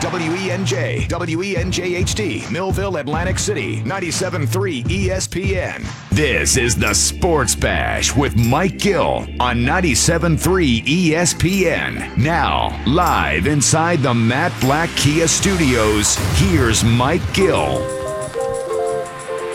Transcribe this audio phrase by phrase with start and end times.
[0.00, 6.08] WENJ, WENJ HD, Millville, Atlantic City, 97.3 ESPN.
[6.10, 12.16] This is the Sports Bash with Mike Gill on 97.3 ESPN.
[12.16, 17.78] Now, live inside the Matt Blatt Kia Studios, here's Mike Gill.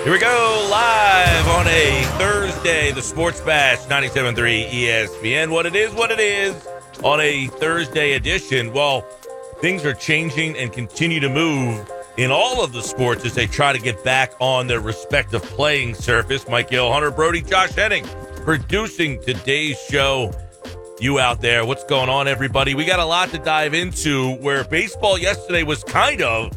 [0.04, 5.50] Here we go, live on a Thursday, the Sports Bash 97.3 ESPN.
[5.50, 6.54] What it is, what it is
[7.04, 8.74] on a Thursday edition.
[8.74, 9.06] Well,
[9.64, 13.72] things are changing and continue to move in all of the sports as they try
[13.72, 16.46] to get back on their respective playing surface.
[16.50, 18.06] Mike Gill, Hunter Brody, Josh Henning
[18.44, 20.34] producing today's show.
[21.00, 22.76] You out there, what's going on, everybody?
[22.76, 26.52] We got a lot to dive into where baseball yesterday was kind of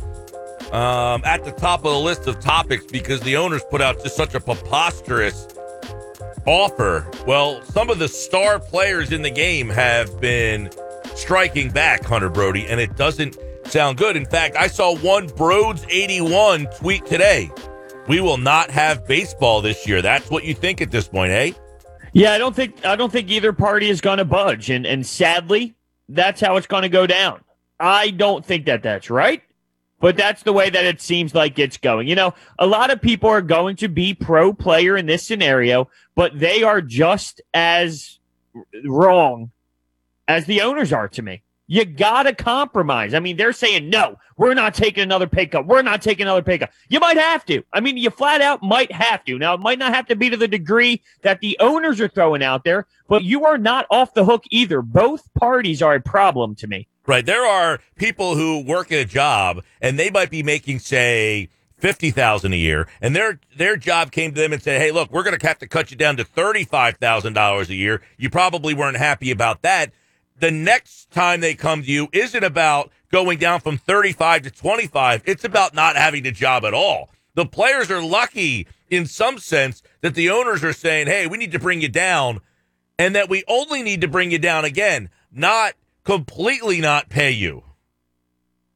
[0.73, 4.17] um, at the top of the list of topics because the owners put out just
[4.17, 5.47] such a preposterous
[6.45, 7.09] offer.
[7.25, 10.71] Well, some of the star players in the game have been
[11.17, 14.17] striking back, Hunter Brody, and it doesn't sound good.
[14.17, 17.51] In fact, I saw one Brodes81 tweet today.
[18.09, 20.03] We will not have baseball this year.
[20.03, 21.53] That's what you think at this point, eh?
[22.13, 25.05] Yeah, I don't think I don't think either party is going to budge, and and
[25.05, 25.75] sadly,
[26.09, 27.43] that's how it's going to go down.
[27.79, 29.43] I don't think that that's right.
[29.99, 32.07] But that's the way that it seems like it's going.
[32.07, 35.89] You know, a lot of people are going to be pro player in this scenario,
[36.15, 38.19] but they are just as
[38.85, 39.51] wrong
[40.29, 41.43] as the owners are to me.
[41.69, 43.13] You got to compromise.
[43.13, 45.67] I mean, they're saying, no, we're not taking another pay cut.
[45.67, 46.71] We're not taking another pay cut.
[46.89, 47.65] You might have to.
[47.73, 49.37] I mean, you flat out might have to.
[49.37, 52.43] Now, it might not have to be to the degree that the owners are throwing
[52.43, 54.81] out there, but you are not off the hook either.
[54.81, 56.87] Both parties are a problem to me.
[57.05, 57.27] Right.
[57.27, 62.11] There are people who work at a job and they might be making, say, fifty
[62.11, 65.23] thousand a year, and their their job came to them and said, "Hey, look, we're
[65.23, 68.31] going to have to cut you down to thirty five thousand dollars a year." You
[68.31, 69.93] probably weren't happy about that.
[70.39, 74.51] The next time they come to you isn't about going down from thirty five to
[74.51, 75.23] twenty five.
[75.25, 77.11] It's about not having a job at all.
[77.35, 81.53] The players are lucky in some sense that the owners are saying, "Hey, we need
[81.53, 82.41] to bring you down,"
[82.99, 87.63] and that we only need to bring you down again, not completely not pay you.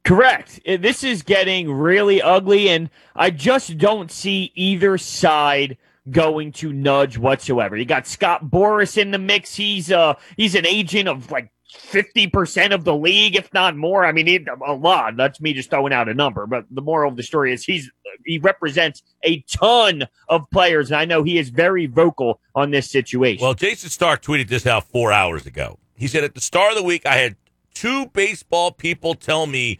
[0.03, 0.60] Correct.
[0.65, 5.76] This is getting really ugly, and I just don't see either side
[6.09, 7.77] going to nudge whatsoever.
[7.77, 9.55] You got Scott Boras in the mix.
[9.55, 14.05] He's uh he's an agent of like fifty percent of the league, if not more.
[14.05, 15.16] I mean, he, a lot.
[15.16, 16.47] That's me just throwing out a number.
[16.47, 17.91] But the moral of the story is he's
[18.25, 22.91] he represents a ton of players, and I know he is very vocal on this
[22.91, 23.43] situation.
[23.43, 25.78] Well, Jayson Stark tweeted this out four hours ago.
[25.94, 27.37] He said at the start of the week, I had
[27.75, 29.78] two baseball people tell me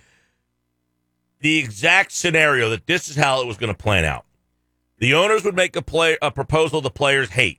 [1.41, 4.27] the exact scenario that this is how it was going to plan out.
[5.01, 7.59] The owners would make a play a proposal the players hate.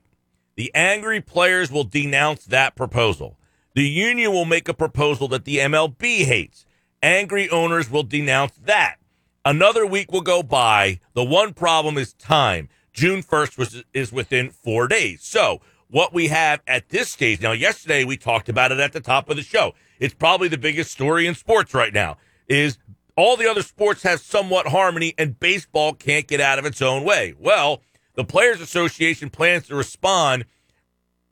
[0.54, 3.36] The angry players will denounce that proposal.
[3.74, 6.64] The union will make a proposal that the MLB hates.
[7.02, 8.96] Angry owners will denounce that.
[9.44, 11.00] Another week will go by.
[11.14, 12.68] The one problem is time.
[12.92, 15.24] June 1st was, is within four days.
[15.24, 19.00] So what we have at this stage now, yesterday we talked about it at the
[19.00, 19.74] top of the show.
[19.98, 22.78] It's probably the biggest story in sports right now is
[23.16, 27.04] all the other sports have somewhat harmony and baseball can't get out of its own
[27.04, 27.34] way.
[27.38, 27.82] Well,
[28.14, 30.44] the Players Association plans to respond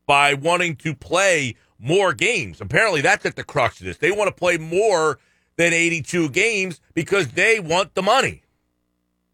[0.05, 2.61] by wanting to play more games.
[2.61, 3.97] Apparently, that's at the crux of this.
[3.97, 5.19] They want to play more
[5.57, 8.43] than 82 games because they want the money.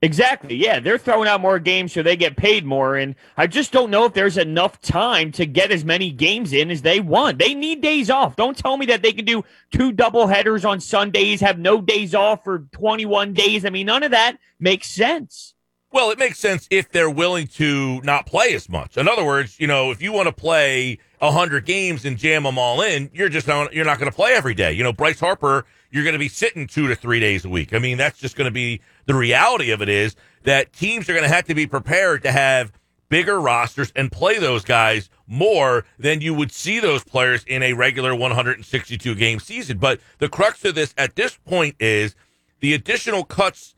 [0.02, 0.56] Exactly.
[0.56, 2.96] Yeah, they're throwing out more games so they get paid more.
[2.96, 6.70] And I just don't know if there's enough time to get as many games in
[6.70, 7.40] as they want.
[7.40, 8.36] They need days off.
[8.36, 12.14] Don't tell me that they can do two double headers on Sundays, have no days
[12.14, 13.66] off for 21 days.
[13.66, 15.56] I mean, none of that makes sense.
[15.92, 18.98] Well, it makes sense if they're willing to not play as much.
[18.98, 22.60] In other words, you know, if you want to play 100 games and jam them
[22.60, 24.74] all in, you're just not, you're not going to play every day.
[24.74, 27.74] You know, Bryce Harper, you're going to be sitting two to three days a week.
[27.74, 31.14] I mean, that's just going to be the reality of it is that teams are
[31.14, 32.72] going to have to be prepared to have
[33.10, 37.74] bigger rosters and play those guys more than you would see those players in a
[37.74, 39.78] regular 162 game season.
[39.78, 42.16] But the crux of this at this point is
[42.60, 43.76] the additional cuts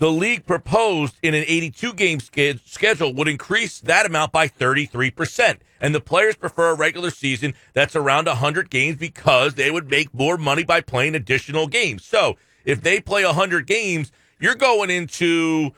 [0.00, 5.58] the league proposed in an 82 game schedule would increase that amount by 33%.
[5.78, 10.12] And the players prefer a regular season that's around 100 games because they would make
[10.14, 12.02] more money by playing additional games.
[12.02, 14.10] So if they play 100 games,
[14.40, 15.72] you're going into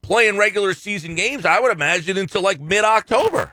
[0.00, 3.50] playing regular season games, I would imagine, until like mid October.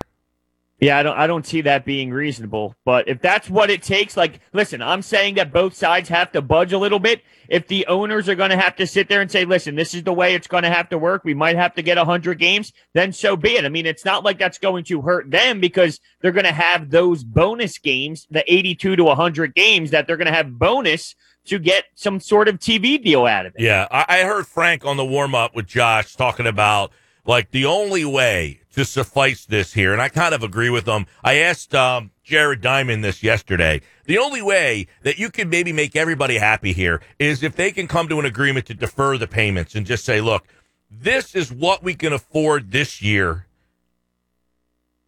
[0.81, 2.75] Yeah, I don't I don't see that being reasonable.
[2.85, 6.41] But if that's what it takes, like listen, I'm saying that both sides have to
[6.41, 7.21] budge a little bit.
[7.49, 10.01] If the owners are going to have to sit there and say, "Listen, this is
[10.01, 11.23] the way it's going to have to work.
[11.23, 13.65] We might have to get 100 games," then so be it.
[13.65, 16.89] I mean, it's not like that's going to hurt them because they're going to have
[16.89, 21.13] those bonus games, the 82 to 100 games that they're going to have bonus
[21.45, 23.61] to get some sort of TV deal out of it.
[23.61, 26.91] Yeah, I, I heard Frank on the warm up with Josh talking about
[27.23, 31.05] like the only way to suffice this here, and I kind of agree with them.
[31.23, 33.81] I asked um, Jared Diamond this yesterday.
[34.05, 37.87] The only way that you can maybe make everybody happy here is if they can
[37.87, 40.47] come to an agreement to defer the payments and just say, look,
[40.89, 43.47] this is what we can afford this year.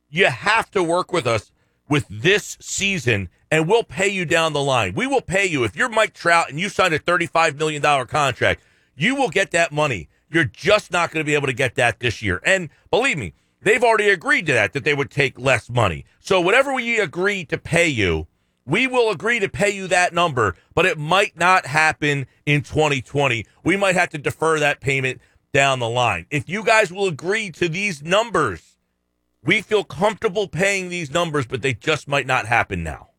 [0.09, 1.51] You have to work with us
[1.89, 4.93] with this season and we'll pay you down the line.
[4.93, 5.63] We will pay you.
[5.63, 8.63] If you're Mike Trout and you signed a $35 million contract,
[8.95, 10.09] you will get that money.
[10.29, 12.41] You're just not going to be able to get that this year.
[12.45, 13.33] And believe me,
[13.63, 16.05] they've already agreed to that, that they would take less money.
[16.19, 18.27] So whatever we agree to pay you,
[18.65, 23.45] we will agree to pay you that number, but it might not happen in 2020.
[23.63, 25.19] We might have to defer that payment
[25.53, 26.25] down the line.
[26.31, 28.77] If you guys will agree to these numbers,
[29.43, 33.09] we feel comfortable paying these numbers, but they just might not happen now.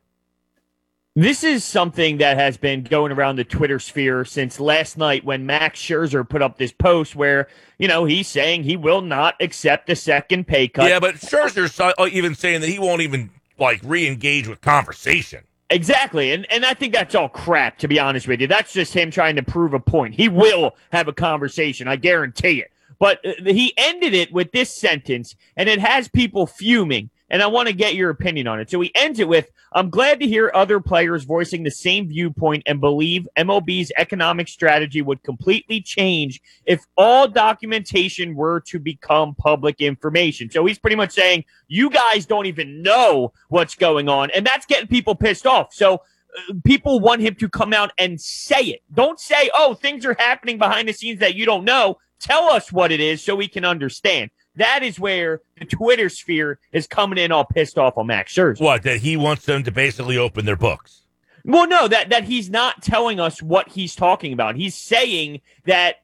[1.16, 5.46] This is something that has been going around the Twitter sphere since last night when
[5.46, 7.46] Max Scherzer put up this post where,
[7.78, 10.88] you know, he's saying he will not accept a second pay cut.
[10.88, 13.30] Yeah, but Scherzer's uh, even saying that he won't even
[13.60, 15.44] like re-engage with conversation.
[15.70, 16.32] Exactly.
[16.32, 18.48] And and I think that's all crap to be honest with you.
[18.48, 20.16] That's just him trying to prove a point.
[20.16, 22.72] He will have a conversation, I guarantee it.
[22.98, 27.46] But uh, he ended it with this sentence and it has people fuming and I
[27.46, 28.70] want to get your opinion on it.
[28.70, 32.62] So he ends it with I'm glad to hear other players voicing the same viewpoint
[32.64, 39.80] and believe MLB's economic strategy would completely change if all documentation were to become public
[39.80, 40.48] information.
[40.48, 44.30] So he's pretty much saying, you guys don't even know what's going on.
[44.30, 45.74] And that's getting people pissed off.
[45.74, 48.82] So uh, people want him to come out and say it.
[48.92, 51.98] Don't say, oh, things are happening behind the scenes that you don't know.
[52.20, 54.30] Tell us what it is so we can understand.
[54.56, 58.60] That is where the Twitter sphere is coming in all pissed off on Max Scherzer.
[58.60, 58.82] What?
[58.82, 61.02] That he wants them to basically open their books.
[61.44, 64.56] Well, no, that that he's not telling us what he's talking about.
[64.56, 65.96] He's saying that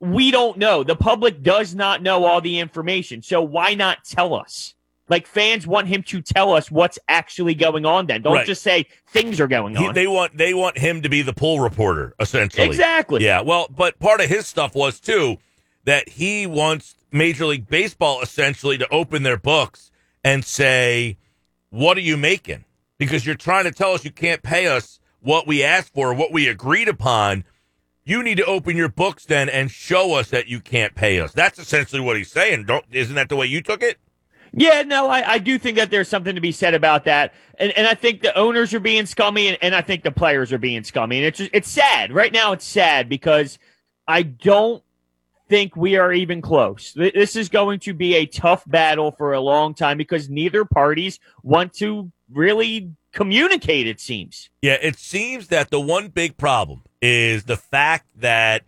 [0.00, 0.82] we don't know.
[0.82, 3.22] The public does not know all the information.
[3.22, 4.74] So why not tell us?
[5.08, 8.06] Like fans want him to tell us what's actually going on.
[8.06, 8.46] Then don't right.
[8.46, 9.82] just say things are going on.
[9.82, 12.66] He, they want they want him to be the pool reporter essentially.
[12.66, 13.24] Exactly.
[13.24, 13.40] Yeah.
[13.40, 15.38] Well, but part of his stuff was too
[15.84, 19.90] that he wants Major League Baseball essentially to open their books
[20.24, 21.18] and say,
[21.70, 22.64] What are you making?
[22.98, 26.32] Because you're trying to tell us you can't pay us what we asked for, what
[26.32, 27.44] we agreed upon.
[28.04, 31.32] You need to open your books then and show us that you can't pay us.
[31.32, 32.64] That's essentially what he's saying.
[32.64, 33.98] Don't isn't that the way you took it?
[34.54, 37.32] Yeah, no, I, I do think that there's something to be said about that.
[37.58, 40.52] And and I think the owners are being scummy and, and I think the players
[40.52, 41.18] are being scummy.
[41.18, 42.12] And it's just, it's sad.
[42.12, 43.58] Right now it's sad because
[44.06, 44.82] I don't
[45.52, 46.94] think we are even close.
[46.94, 51.20] This is going to be a tough battle for a long time because neither parties
[51.42, 54.48] want to really communicate, it seems.
[54.62, 58.62] Yeah, it seems that the one big problem is the fact that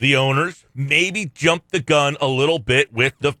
[0.00, 3.34] the owners maybe jumped the gun a little bit with the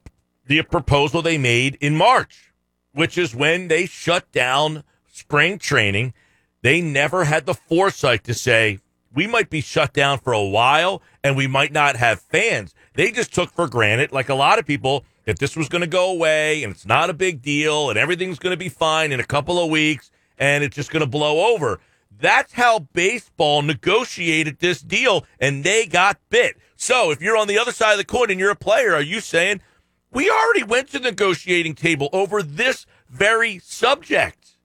[0.46, 2.52] the proposal they made in March,
[2.92, 6.14] which is when they shut down spring training.
[6.62, 8.78] They never had the foresight to say,
[9.16, 12.74] we might be shut down for a while and we might not have fans.
[12.94, 15.88] They just took for granted, like a lot of people, that this was going to
[15.88, 19.18] go away and it's not a big deal and everything's going to be fine in
[19.18, 21.80] a couple of weeks and it's just going to blow over.
[22.18, 26.58] That's how baseball negotiated this deal and they got bit.
[26.76, 29.02] So if you're on the other side of the coin and you're a player, are
[29.02, 29.62] you saying,
[30.12, 34.58] we already went to the negotiating table over this very subject?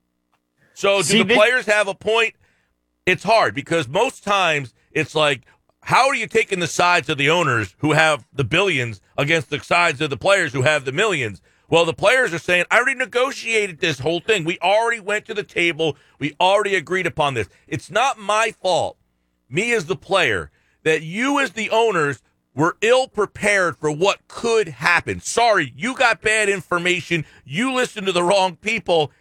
[0.74, 2.36] So do See, the players have a point?
[3.06, 5.44] It's hard because most times it's like,
[5.84, 9.60] how are you taking the sides of the owners who have the billions against the
[9.60, 11.42] sides of the players who have the millions?
[11.70, 14.44] Well, the players are saying, I already negotiated this whole thing.
[14.44, 15.96] We already went to the table.
[16.20, 17.48] We already agreed upon this.
[17.66, 18.98] It's not my fault,
[19.50, 20.52] me as the player,
[20.84, 22.22] that you as the owners
[22.54, 25.22] were ill prepared for what could happen.
[25.22, 27.26] Sorry, you got bad information.
[27.46, 29.12] You listened to the wrong people.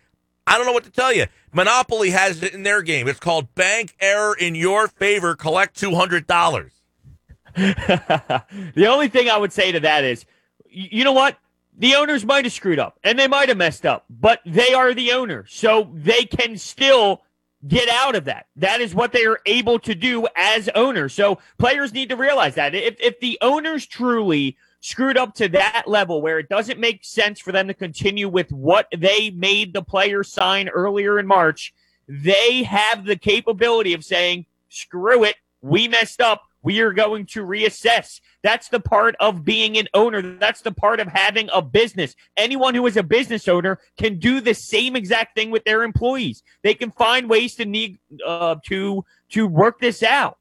[0.51, 1.27] I don't know what to tell you.
[1.53, 3.07] Monopoly has it in their game.
[3.07, 5.37] It's called Bank Error in Your Favor.
[5.37, 6.73] Collect two hundred dollars.
[7.55, 10.27] the only thing I would say to that is,
[10.69, 11.39] you know what?
[11.79, 14.93] The owners might have screwed up and they might have messed up, but they are
[14.93, 17.23] the owner, so they can still
[17.67, 18.47] get out of that.
[18.57, 21.15] That is what they are able to do as owners.
[21.15, 25.85] So players need to realize that if if the owners truly screwed up to that
[25.87, 29.83] level where it doesn't make sense for them to continue with what they made the
[29.83, 31.75] players sign earlier in March,
[32.09, 36.43] they have the capability of saying, screw it, we messed up.
[36.63, 38.21] We are going to reassess.
[38.43, 40.21] That's the part of being an owner.
[40.21, 42.15] That's the part of having a business.
[42.37, 46.43] Anyone who is a business owner can do the same exact thing with their employees.
[46.63, 50.37] They can find ways to need uh, to to work this out.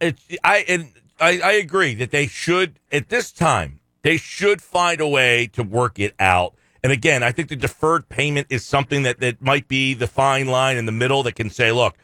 [0.00, 5.00] It's I and I, I agree that they should at this time they should find
[5.00, 6.54] a way to work it out.
[6.82, 10.46] And again, I think the deferred payment is something that, that might be the fine
[10.46, 11.96] line in the middle that can say, look,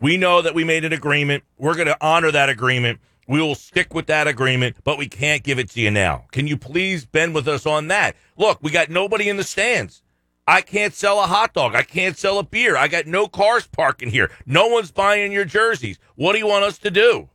[0.00, 1.44] we know that we made an agreement.
[1.58, 3.00] We're going to honor that agreement.
[3.28, 6.24] We will stick with that agreement, but we can't give it to you now.
[6.32, 8.16] Can you please bend with us on that?
[8.38, 10.02] Look, we got nobody in the stands.
[10.46, 11.74] I can't sell a hot dog.
[11.74, 12.76] I can't sell a beer.
[12.76, 14.30] I got no cars parking here.
[14.46, 15.98] No one's buying your jerseys.
[16.16, 17.28] What do you want us to do?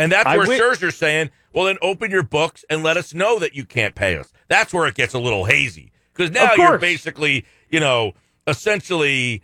[0.00, 3.12] And that's I where wi- Scherzer's saying, well, then open your books and let us
[3.14, 4.32] know that you can't pay us.
[4.48, 5.92] That's where it gets a little hazy.
[6.12, 8.12] Because now you're basically, you know,
[8.46, 9.42] essentially,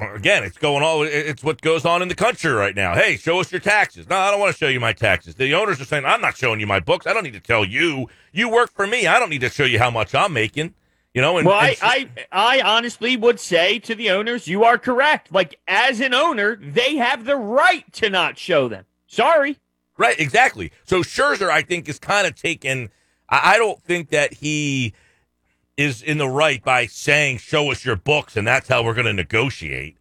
[0.00, 2.94] again, it's going all, it's what goes on in the country right now.
[2.94, 4.08] Hey, show us your taxes.
[4.08, 5.34] No, I don't want to show you my taxes.
[5.34, 7.06] The owners are saying, I'm not showing you my books.
[7.06, 8.08] I don't need to tell you.
[8.32, 9.06] You work for me.
[9.06, 10.74] I don't need to show you how much I'm making.
[11.14, 14.64] You know, and, Well, I, and- I, I honestly would say to the owners, you
[14.64, 15.30] are correct.
[15.30, 18.86] Like, as an owner, they have the right to not show them.
[19.12, 19.58] Sorry.
[19.98, 20.72] Right, exactly.
[20.84, 22.88] So Scherzer, I think, is kind of taken.
[23.28, 24.94] I I don't think that he
[25.76, 29.06] is in the right by saying, "Show us your books," and that's how we're going
[29.06, 29.98] to negotiate.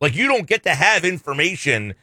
[0.00, 1.94] Like you don't get to have information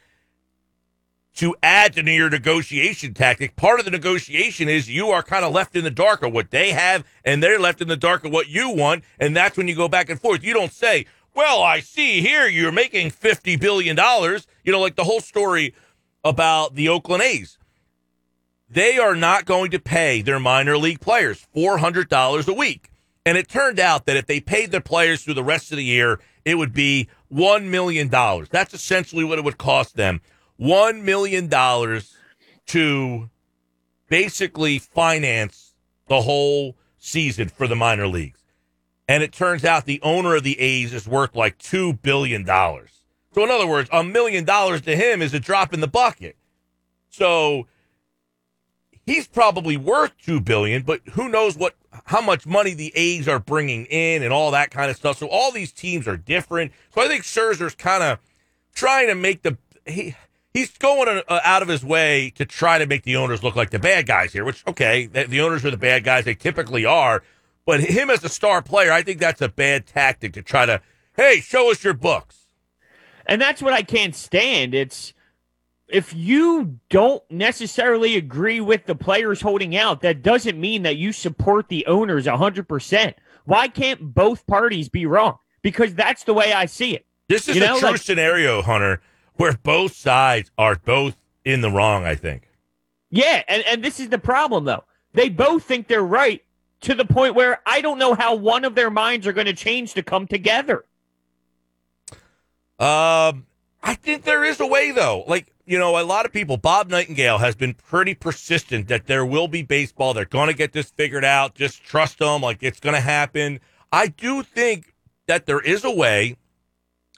[1.34, 3.56] to add to your negotiation tactic.
[3.56, 6.52] Part of the negotiation is you are kind of left in the dark of what
[6.52, 9.66] they have, and they're left in the dark of what you want, and that's when
[9.66, 10.44] you go back and forth.
[10.44, 14.94] You don't say, "Well, I see here you're making fifty billion dollars." You know, like
[14.94, 15.74] the whole story
[16.24, 17.58] about the Oakland A's.
[18.68, 22.90] They are not going to pay their minor league players $400 a week.
[23.24, 25.84] And it turned out that if they paid their players through the rest of the
[25.84, 28.08] year, it would be $1 million.
[28.08, 30.20] That's essentially what it would cost them
[30.60, 31.50] $1 million
[32.66, 33.30] to
[34.08, 35.74] basically finance
[36.08, 38.42] the whole season for the minor leagues.
[39.08, 42.44] And it turns out the owner of the A's is worth like $2 billion.
[43.36, 46.36] So, in other words, a million dollars to him is a drop in the bucket.
[47.10, 47.66] So,
[49.04, 51.74] he's probably worth two billion, but who knows what
[52.06, 55.18] how much money the A's are bringing in and all that kind of stuff.
[55.18, 56.72] So, all these teams are different.
[56.94, 58.20] So, I think Scherzer's kind of
[58.74, 60.14] trying to make the he
[60.54, 63.68] he's going uh, out of his way to try to make the owners look like
[63.68, 64.46] the bad guys here.
[64.46, 67.22] Which okay, the, the owners are the bad guys; they typically are.
[67.66, 70.80] But him as a star player, I think that's a bad tactic to try to
[71.18, 72.45] hey, show us your books.
[73.26, 74.74] And that's what I can't stand.
[74.74, 75.12] It's
[75.88, 81.12] if you don't necessarily agree with the players holding out, that doesn't mean that you
[81.12, 83.14] support the owners 100%.
[83.44, 85.38] Why can't both parties be wrong?
[85.62, 87.06] Because that's the way I see it.
[87.28, 89.00] This is You a know, true like- scenario, Hunter,
[89.34, 92.48] where both sides are both in the wrong, I think.
[93.10, 94.84] Yeah, and, and this is the problem, though.
[95.12, 96.42] They both think they're right
[96.82, 99.52] to the point where I don't know how one of their minds are going to
[99.54, 100.84] change to come together.
[102.78, 103.46] Um,
[103.82, 105.24] I think there is a way, though.
[105.26, 109.24] Like, you know, a lot of people, Bob Nightingale has been pretty persistent that there
[109.24, 110.14] will be baseball.
[110.14, 111.54] They're going to get this figured out.
[111.54, 112.42] Just trust them.
[112.42, 113.60] Like, it's going to happen.
[113.92, 114.94] I do think
[115.26, 116.36] that there is a way.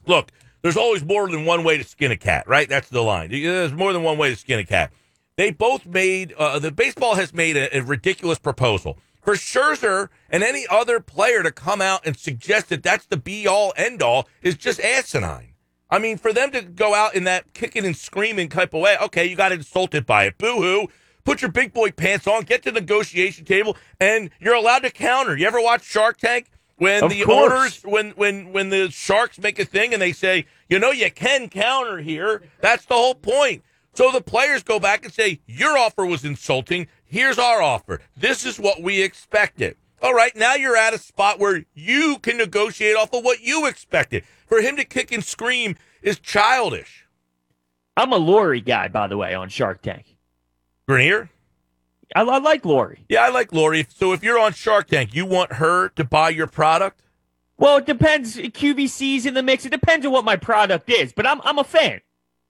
[0.07, 0.31] Look,
[0.63, 2.69] there's always more than one way to skin a cat, right?
[2.69, 3.31] That's the line.
[3.31, 4.93] There's more than one way to skin a cat.
[5.37, 8.99] They both made, uh, the baseball has made a, a ridiculous proposal.
[9.29, 13.47] For Scherzer and any other player to come out and suggest that that's the be
[13.47, 15.53] all end all is just asinine.
[15.91, 18.97] I mean, for them to go out in that kicking and screaming type of way,
[19.03, 20.39] okay, you got insulted by it.
[20.39, 20.89] Boo hoo.
[21.25, 24.91] Put your big boy pants on, get to the negotiation table, and you're allowed to
[24.91, 25.37] counter.
[25.37, 26.47] You ever watch Shark Tank?
[26.77, 27.53] When Of the course.
[27.53, 31.11] owners, when when when the sharks make a thing and they say, you know, you
[31.11, 32.45] can counter here.
[32.63, 33.63] That's the whole point.
[33.93, 36.87] So the players go back and say, your offer was insulting.
[37.09, 38.01] Here's our offer.
[38.17, 39.77] This is what we expected.
[40.03, 43.67] All right, now you're at a spot where you can negotiate off of what you
[43.67, 44.25] expected.
[44.47, 47.07] For him to kick and scream is childish.
[47.97, 50.17] I'm a Lori guy, by the way, on Shark Tank.
[50.89, 51.31] Greiner?
[52.15, 53.05] I, I like Lori.
[53.09, 53.87] Yeah, I like Lori.
[53.89, 57.03] So if you're on Shark Tank, you want her to buy your product?
[57.57, 58.37] Well, it depends.
[58.37, 59.67] QVC's in the mix.
[59.67, 62.01] It depends on what my product is, but I'm I'm a fan.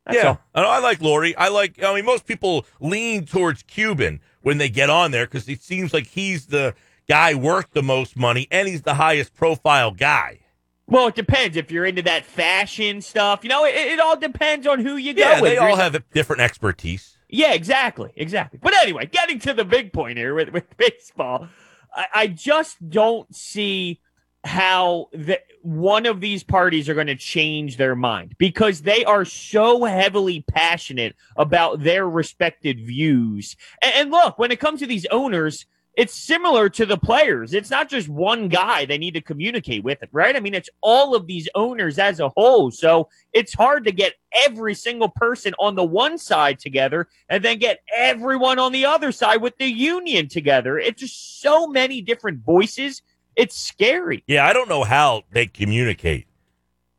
[0.05, 0.41] That's yeah, all.
[0.55, 1.35] I, I like Lori.
[1.35, 1.83] I like.
[1.83, 5.93] I mean, most people lean towards Cuban when they get on there because it seems
[5.93, 6.75] like he's the
[7.07, 10.41] guy worth the most money and he's the highest profile guy.
[10.87, 13.41] Well, it depends if you're into that fashion stuff.
[13.43, 15.51] You know, it, it all depends on who you go Yeah, with.
[15.51, 17.19] they all have different expertise.
[17.29, 18.59] Yeah, exactly, exactly.
[18.63, 21.49] But anyway, getting to the big point here with, with baseball,
[21.95, 24.01] I, I just don't see
[24.49, 29.25] how the, one of these parties are going to change their mind because they are
[29.25, 33.57] so heavily passionate about their respected views.
[33.83, 35.67] And, and look, when it comes to these owners,
[35.99, 37.53] it's similar to the players.
[37.53, 40.37] It's not just one guy they need to communicate with, right?
[40.37, 42.71] I mean, it's all of these owners as a whole.
[42.71, 44.15] So it's hard to get
[44.47, 49.11] every single person on the one side together and then get everyone on the other
[49.11, 50.79] side with the union together.
[50.79, 53.03] It's just so many different voices.
[53.39, 54.25] It's scary.
[54.27, 56.27] Yeah, I don't know how they communicate.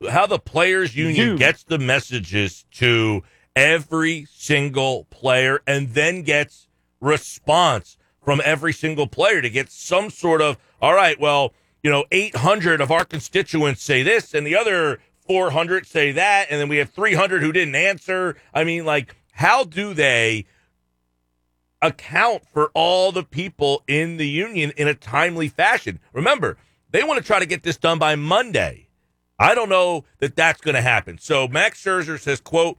[0.09, 1.37] How the players union Zoom.
[1.37, 3.23] gets the messages to
[3.57, 6.69] every single player and then gets
[7.01, 11.53] response from every single player to get some sort of all right, well,
[11.83, 16.61] you know, 800 of our constituents say this and the other 400 say that and
[16.61, 18.37] then we have 300 who didn't answer.
[18.53, 20.45] I mean, like how do they
[21.81, 25.99] account for all the people in the union in a timely fashion.
[26.13, 26.57] Remember,
[26.91, 28.87] they want to try to get this done by Monday.
[29.37, 31.17] I don't know that that's going to happen.
[31.17, 32.77] So Max Scherzer says, quote,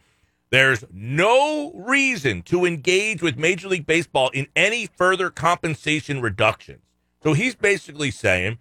[0.50, 6.83] there's no reason to engage with Major League Baseball in any further compensation reductions.
[7.23, 8.59] So he's basically saying,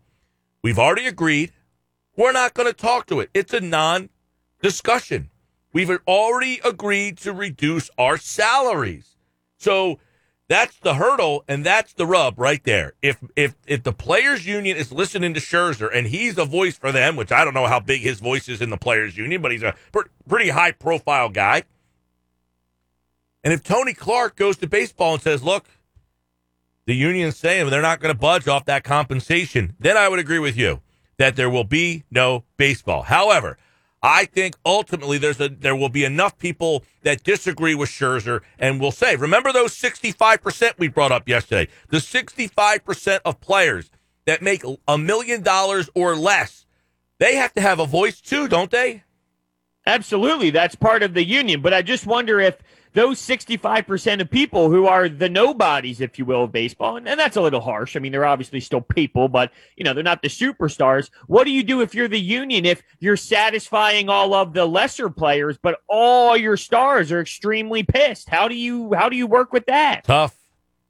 [0.61, 1.51] we've already agreed.
[2.15, 3.29] We're not going to talk to it.
[3.33, 4.09] It's a non
[4.61, 5.29] discussion.
[5.73, 9.15] We've already agreed to reduce our salaries.
[9.57, 9.99] So
[10.49, 12.93] that's the hurdle and that's the rub right there.
[13.03, 16.91] If if if the players union is listening to Scherzer and he's a voice for
[16.91, 19.51] them, which I don't know how big his voice is in the players union, but
[19.51, 21.63] he's a pr- pretty high profile guy.
[23.43, 25.65] And if Tony Clark goes to baseball and says, "Look,
[26.87, 30.39] the union's saying they're not going to budge off that compensation," then I would agree
[30.39, 30.81] with you
[31.17, 33.03] that there will be no baseball.
[33.03, 33.59] However,
[34.01, 38.79] I think ultimately there's a there will be enough people that disagree with Scherzer and
[38.79, 41.69] will say, remember those 65% we brought up yesterday?
[41.89, 43.89] The 65% of players
[44.25, 46.65] that make a million dollars or less,
[47.17, 49.03] they have to have a voice too, don't they?
[49.85, 50.49] Absolutely.
[50.51, 51.61] That's part of the union.
[51.61, 52.61] But I just wonder if
[52.93, 57.19] those 65% of people who are the nobodies, if you will, of baseball, and, and
[57.19, 57.95] that's a little harsh.
[57.95, 61.09] I mean, they're obviously still people, but, you know, they're not the superstars.
[61.27, 65.09] What do you do if you're the union, if you're satisfying all of the lesser
[65.09, 68.27] players, but all your stars are extremely pissed?
[68.29, 70.03] How do you, how do you work with that?
[70.03, 70.35] Tough.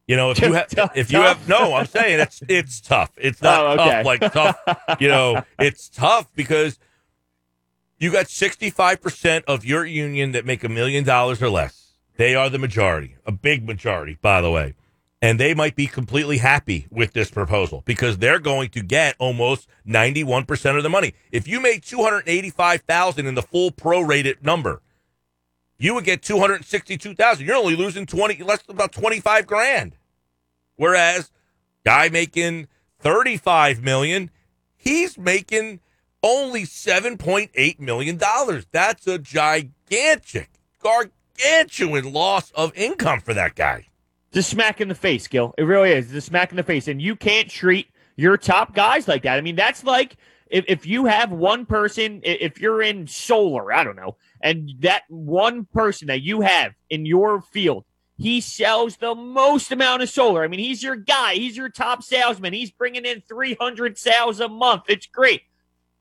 [0.08, 1.38] You know, if you have, Tough- if you tough?
[1.40, 3.12] have, no, I'm saying it's it's tough.
[3.18, 3.90] It's not Oh, okay.
[3.92, 5.00] tough like tough.
[5.00, 6.80] You know, it's tough because
[8.00, 11.79] you got 65 percent of your union that make a million dollars or less.
[12.20, 14.74] They are the majority, a big majority, by the way,
[15.22, 19.70] and they might be completely happy with this proposal because they're going to get almost
[19.86, 21.14] 91 percent of the money.
[21.32, 24.82] If you made 285 thousand in the full prorated number,
[25.78, 27.46] you would get 262,000.
[27.46, 29.96] You're only losing 20 less than about 25 grand.
[30.76, 31.32] Whereas
[31.86, 32.68] guy making
[33.00, 34.30] 35 million,
[34.76, 35.80] he's making
[36.22, 38.68] only 7.8 million dollars.
[38.74, 40.50] That's a gigantic
[40.84, 41.14] gargantuan
[42.14, 43.88] loss of income for that guy.
[44.34, 45.54] A smack in the face, Gill.
[45.58, 46.14] It really is.
[46.14, 46.88] A smack in the face.
[46.88, 49.38] And you can't treat your top guys like that.
[49.38, 50.18] I mean, that's like
[50.50, 55.04] if, if you have one person, if you're in solar, I don't know, and that
[55.10, 57.86] one person that you have in your field,
[58.18, 60.44] he sells the most amount of solar.
[60.44, 61.36] I mean, he's your guy.
[61.36, 62.54] He's your top salesman.
[62.54, 64.84] He's bringing in 300 sales a month.
[64.90, 65.44] It's great.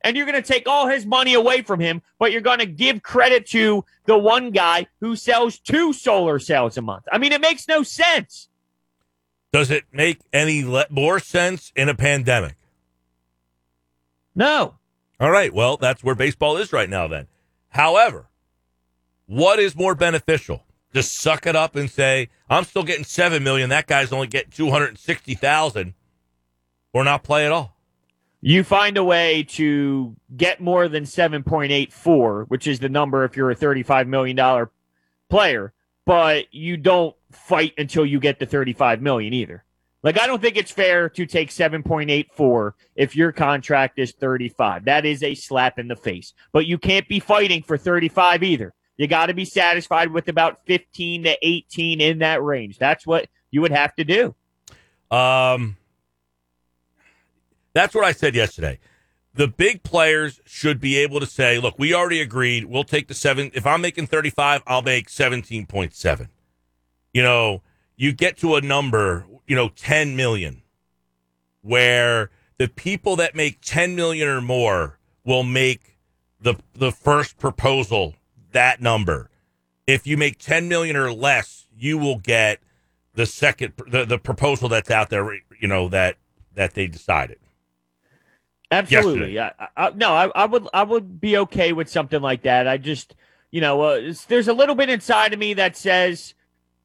[0.02, 2.66] And you're going to take all his money away from him, but you're going to
[2.66, 7.04] give credit to the one guy who sells two solar cells a month.
[7.10, 8.48] I mean, it makes no sense.
[9.52, 12.56] Does it make any le- more sense in a pandemic?
[14.34, 14.76] No.
[15.18, 15.52] All right.
[15.52, 17.26] Well, that's where baseball is right now then.
[17.70, 18.28] However,
[19.26, 20.64] what is more beneficial?
[20.94, 23.68] Just suck it up and say, I'm still getting 7 million.
[23.70, 25.94] That guy's only getting 260,000
[26.92, 27.76] or not play at all.
[28.40, 33.50] You find a way to get more than 7.84, which is the number if you're
[33.50, 34.68] a $35 million
[35.28, 35.72] player,
[36.04, 39.64] but you don't fight until you get the 35 million either.
[40.04, 44.84] Like, I don't think it's fair to take 7.84 if your contract is 35.
[44.84, 46.34] That is a slap in the face.
[46.52, 48.72] But you can't be fighting for 35 either.
[48.96, 52.78] You got to be satisfied with about 15 to 18 in that range.
[52.78, 54.34] That's what you would have to do.
[55.10, 55.76] Um,
[57.78, 58.78] that's what I said yesterday.
[59.34, 62.64] The big players should be able to say, look, we already agreed.
[62.64, 63.50] We'll take the seven.
[63.54, 66.28] If I'm making 35, I'll make 17.7.
[67.12, 67.62] You know,
[67.96, 70.62] you get to a number, you know, 10 million,
[71.62, 75.98] where the people that make 10 million or more will make
[76.40, 78.14] the the first proposal
[78.52, 79.30] that number.
[79.86, 82.60] If you make 10 million or less, you will get
[83.14, 86.16] the second the, the proposal that's out there, you know, that
[86.54, 87.38] that they decided.
[88.70, 89.32] Absolutely.
[89.32, 89.52] Yeah.
[89.94, 92.68] no, I, I, would I would be okay with something like that.
[92.68, 93.14] I just,
[93.50, 96.34] you know, uh, there's a little bit inside of me that says,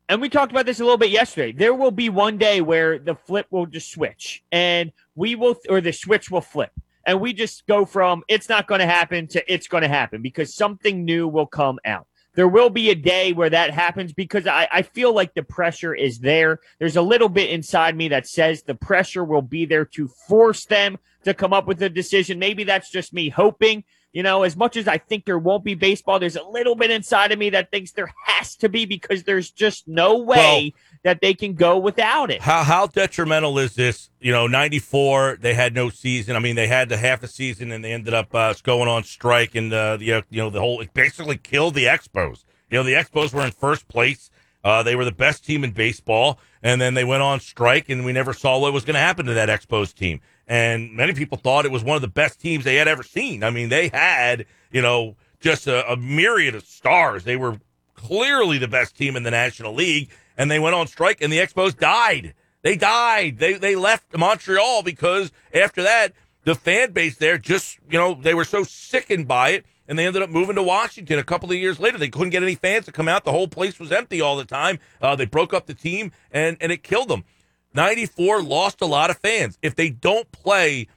[0.10, 1.52] and we talked about this a little bit yesterday.
[1.52, 5.82] There will be one day where the flip will just switch, and we will, or
[5.82, 6.72] the switch will flip,
[7.06, 10.22] and we just go from it's not going to happen to it's going to happen
[10.22, 14.48] because something new will come out there will be a day where that happens because
[14.48, 16.60] I, I feel like the pressure is there.
[16.80, 20.66] There's a little bit inside me that says the pressure will be there to force
[20.66, 22.40] them to come up with a decision.
[22.40, 23.84] Maybe that's just me hoping.
[24.14, 26.92] You know, as much as I think there won't be baseball, there's a little bit
[26.92, 30.36] inside of me that thinks there has to be because there's just no way
[30.76, 32.40] well, that they can go without it.
[32.40, 34.12] How how detrimental is this?
[34.20, 36.36] You know, '94 they had no season.
[36.36, 39.04] I mean, they had the half a season and they ended up uh, going on
[39.04, 42.46] strike and uh, the uh, you know the whole it basically killed the Expos.
[42.70, 44.30] You know, the Expos were in first place.
[44.64, 48.06] Uh, they were the best team in baseball, and then they went on strike, and
[48.06, 50.22] we never saw what was going to happen to that Expos team.
[50.48, 53.44] And many people thought it was one of the best teams they had ever seen.
[53.44, 57.24] I mean, they had you know just a, a myriad of stars.
[57.24, 57.60] They were
[57.96, 61.38] clearly the best team in the National League and they went on strike, and the
[61.38, 62.34] Expos died.
[62.62, 63.40] They died.
[63.40, 68.34] They they left Montreal because after that, the fan base there just you know they
[68.34, 71.58] were so sickened by it, and they ended up moving to Washington a couple of
[71.58, 71.98] years later.
[71.98, 73.26] They couldn't get any fans to come out.
[73.26, 74.80] The whole place was empty all the time.
[75.02, 77.26] Uh, they broke up the team, and and it killed them.
[77.74, 79.58] '94 lost a lot of fans.
[79.62, 80.88] If they don't play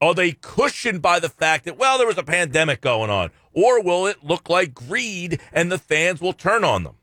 [0.00, 3.30] are they cushioned by the fact that, well, there was a pandemic going on?
[3.52, 6.94] Or will it look like greed and the fans will turn on them?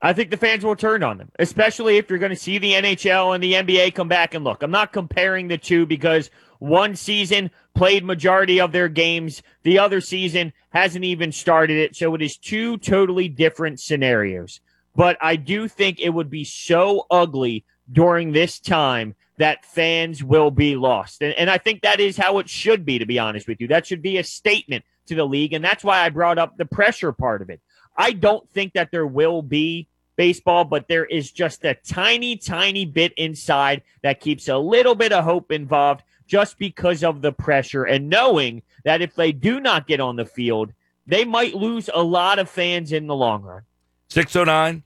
[0.00, 2.72] I think the fans will turn on them, especially if you're going to see the
[2.72, 4.62] NHL and the NBA come back and look.
[4.62, 10.00] I'm not comparing the two because one season played majority of their games, the other
[10.00, 14.60] season hasn't even started it, so it is two totally different scenarios.
[14.94, 20.50] But I do think it would be so ugly during this time that fans will
[20.50, 21.22] be lost.
[21.22, 23.68] And, and I think that is how it should be, to be honest with you.
[23.68, 25.52] That should be a statement to the league.
[25.52, 27.60] And that's why I brought up the pressure part of it.
[27.96, 32.84] I don't think that there will be baseball, but there is just a tiny, tiny
[32.84, 37.84] bit inside that keeps a little bit of hope involved just because of the pressure
[37.84, 40.72] and knowing that if they do not get on the field,
[41.06, 43.62] they might lose a lot of fans in the long run.
[44.08, 44.82] 609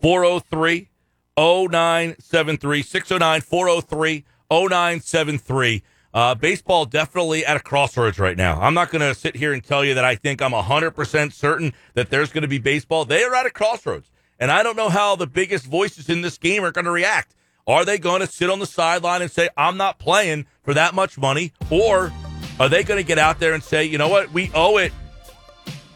[0.00, 0.88] 403
[1.38, 2.82] 0973.
[2.82, 5.82] 609 403 0973.
[6.12, 8.60] Uh, baseball definitely at a crossroads right now.
[8.60, 11.72] I'm not going to sit here and tell you that I think I'm 100% certain
[11.94, 13.04] that there's going to be baseball.
[13.04, 14.10] They are at a crossroads.
[14.40, 17.34] And I don't know how the biggest voices in this game are going to react.
[17.66, 20.94] Are they going to sit on the sideline and say, I'm not playing for that
[20.94, 21.52] much money?
[21.70, 22.10] Or
[22.58, 24.32] are they going to get out there and say, you know what?
[24.32, 24.92] We owe it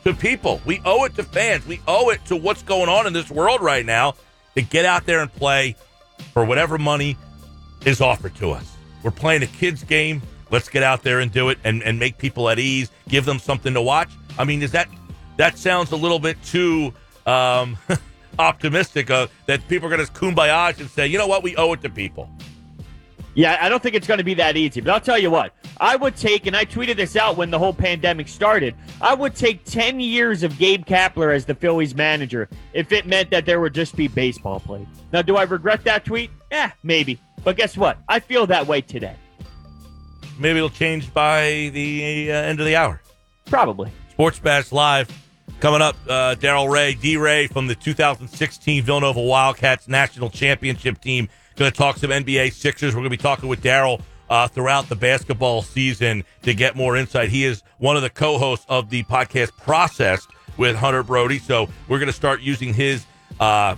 [0.05, 0.61] to people.
[0.67, 1.67] We owe it to fans.
[1.67, 4.15] We owe it to what's going on in this world right now
[4.55, 5.77] to get out there and play
[6.33, 7.17] for whatever money
[7.85, 8.77] is offered to us.
[9.03, 10.23] We're playing a kids' game.
[10.51, 13.39] Let's get out there and do it and, and make people at ease, give them
[13.39, 14.11] something to watch.
[14.39, 14.89] I mean, is that
[15.37, 16.93] that sounds a little bit too
[17.27, 17.79] um,
[18.39, 21.73] optimistic uh, that people are going to kumbaya and say, you know what, we owe
[21.73, 22.31] it to people.
[23.35, 24.81] Yeah, I don't think it's going to be that easy.
[24.81, 27.59] But I'll tell you what, I would take, and I tweeted this out when the
[27.59, 32.49] whole pandemic started, I would take 10 years of Gabe Kapler as the Phillies manager
[32.75, 34.87] if it meant that there would just be baseball played.
[35.13, 36.31] Now, do I regret that tweet?
[36.51, 37.21] Yeah, maybe.
[37.43, 37.99] But guess what?
[38.09, 39.17] I feel that way today.
[40.39, 43.01] Maybe it'll change by the uh, end of the hour.
[43.47, 43.91] Probably.
[44.11, 45.09] Sports Bash Live
[45.63, 51.29] Coming up, uh, Daryl Ray, D Ray from the 2016 Villanova Wildcats national championship team.
[51.57, 52.95] Going to talk some NBA Sixers.
[52.95, 56.97] We're going to be talking with Daryl uh, throughout the basketball season to get more
[56.97, 57.29] insight.
[57.29, 61.39] He is one of the co hosts of the podcast Processed with Hunter Brody.
[61.39, 63.05] So we're going to start using his
[63.41, 63.77] uh,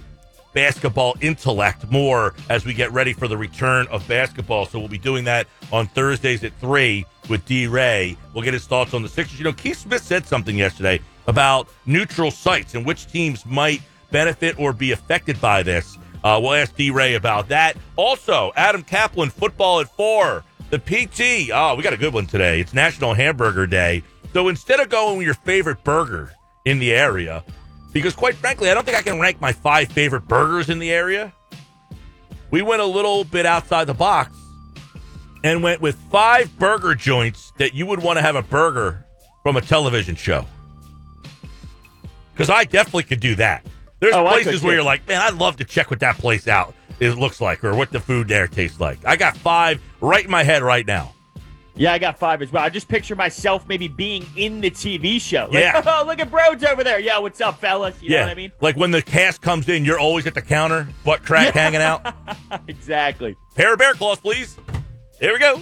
[0.53, 4.67] basketball intellect more as we get ready for the return of basketball.
[4.67, 8.17] So we'll be doing that on Thursdays at 3 with D Ray.
[8.33, 9.39] We'll get his thoughts on the Sixers.
[9.39, 14.59] You know, Keith Smith said something yesterday about neutral sites and which teams might benefit
[14.59, 15.99] or be affected by this.
[16.25, 17.77] Uh, we'll ask D Ray about that.
[17.97, 20.43] Also, Adam Caplan, football at four.
[20.71, 21.51] The PT.
[21.53, 22.59] Oh, we got a good one today.
[22.59, 24.03] It's National Hamburger Day.
[24.33, 26.33] So instead of going with your favorite burger
[26.65, 27.45] in the area,
[27.93, 30.91] because quite frankly, I don't think I can rank my five favorite burgers in the
[30.91, 31.33] area.
[32.51, 34.37] We went a little bit outside the box
[35.45, 39.05] and went with five burger joints that you would want to have a burger
[39.43, 40.47] from a television show.
[42.33, 43.65] Because I definitely could do that.
[44.05, 46.75] There's oh, places where you're like, man, I'd love to check what that place out
[47.01, 48.99] it looks like or what the food there tastes like.
[49.07, 51.15] I got five right in my head right now.
[51.75, 52.63] Yeah, I got five as well.
[52.63, 55.47] I just picture myself maybe being in the TV show.
[55.47, 55.83] Like, Yeah.
[55.87, 57.01] oh, look at Brodes over there.
[57.01, 58.01] Yeah, what's up, fellas?
[58.03, 58.19] You yeah.
[58.19, 58.53] know what I mean?
[58.61, 62.15] Like when the cast comes in, you're always at the counter, butt crack hanging out.
[62.69, 63.37] exactly.
[63.55, 64.59] Pair of bear claws, please.
[65.19, 65.55] Here we go.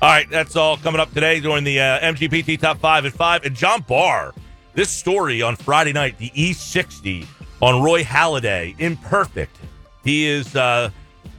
[0.00, 3.44] All right, that's all coming up today during the uh, MGPT Top 5 at 5.
[3.44, 4.32] And John Barr,
[4.72, 7.26] this story on Friday night, the E60
[7.60, 9.56] on Roy Halladay, imperfect.
[10.04, 10.90] He is, uh,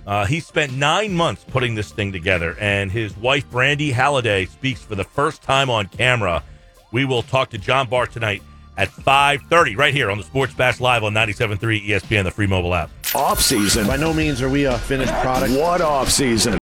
[0.06, 4.82] uh, he spent nine months putting this thing together, and his wife, Brandy Halladay, speaks
[4.84, 6.44] for the first time on camera.
[6.92, 8.44] We will talk to John Barr tonight
[8.78, 12.74] at 5.30 right here on the Sports Bash Live on 97.3 ESPN, the free mobile
[12.74, 12.90] app.
[13.14, 13.88] Off season.
[13.88, 15.54] By no means are we a finished product.
[15.54, 16.61] What off season?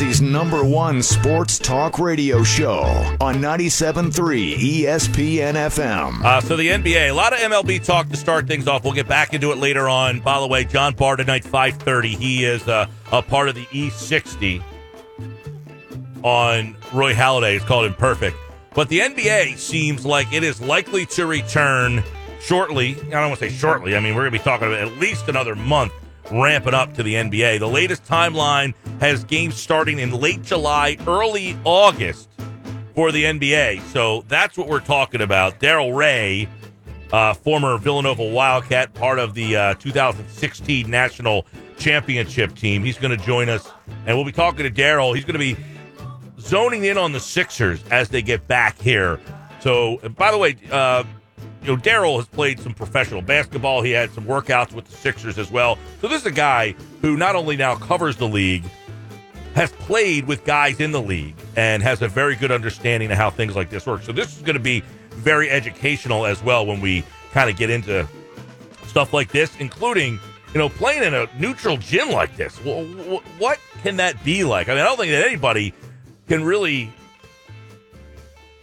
[0.00, 2.80] Number one sports talk radio show
[3.20, 6.24] on 97.3 ESPN FM.
[6.24, 8.82] Uh, so the NBA, a lot of MLB talk to start things off.
[8.82, 10.20] We'll get back into it later on.
[10.20, 12.16] By the way, John Barr tonight, five thirty.
[12.16, 14.62] He is uh, a part of the E60
[16.22, 17.56] on Roy Halladay.
[17.56, 18.38] It's called Imperfect.
[18.72, 22.02] But the NBA seems like it is likely to return
[22.40, 22.92] shortly.
[22.92, 23.94] I don't want to say shortly.
[23.94, 25.92] I mean, we're going to be talking about at least another month
[26.30, 27.58] ramping up to the NBA.
[27.58, 32.28] The latest timeline has games starting in late July, early August
[32.94, 33.82] for the NBA.
[33.92, 35.60] So that's what we're talking about.
[35.60, 36.48] Daryl Ray,
[37.12, 41.46] uh, former Villanova Wildcat, part of the uh, 2016 National
[41.78, 42.84] Championship team.
[42.84, 43.70] He's going to join us,
[44.06, 45.14] and we'll be talking to Daryl.
[45.14, 45.56] He's going to be
[46.38, 49.18] zoning in on the Sixers as they get back here.
[49.60, 51.04] So, by the way, uh,
[51.62, 53.82] you know, Daryl has played some professional basketball.
[53.82, 55.78] He had some workouts with the Sixers as well.
[56.00, 58.64] So this is a guy who not only now covers the league,
[59.54, 63.30] has played with guys in the league, and has a very good understanding of how
[63.30, 64.02] things like this work.
[64.02, 67.68] So this is going to be very educational as well when we kind of get
[67.68, 68.06] into
[68.86, 70.18] stuff like this, including
[70.54, 72.56] you know playing in a neutral gym like this.
[72.58, 74.68] Wh- wh- What can that be like?
[74.68, 75.74] I mean, I don't think that anybody
[76.28, 76.92] can really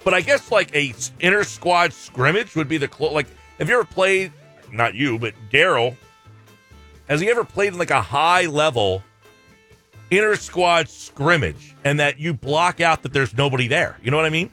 [0.07, 3.27] but I guess like a inter squad scrimmage would be the clo- like.
[3.59, 4.31] Have you ever played?
[4.71, 5.97] Not you, but Daryl.
[7.09, 9.03] Has he ever played in like a high level
[10.09, 13.97] inter squad scrimmage, and that you block out that there's nobody there?
[14.01, 14.49] You know what I mean?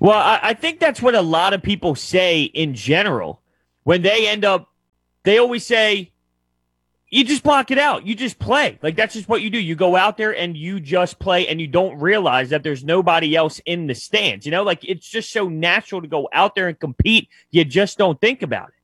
[0.00, 3.40] Well, I, I think that's what a lot of people say in general.
[3.84, 4.68] When they end up,
[5.22, 6.10] they always say,
[7.10, 8.06] you just block it out.
[8.06, 8.78] You just play.
[8.82, 9.58] Like that's just what you do.
[9.58, 13.34] You go out there and you just play and you don't realize that there's nobody
[13.34, 14.44] else in the stands.
[14.44, 17.28] You know, like it's just so natural to go out there and compete.
[17.50, 18.74] You just don't think about it.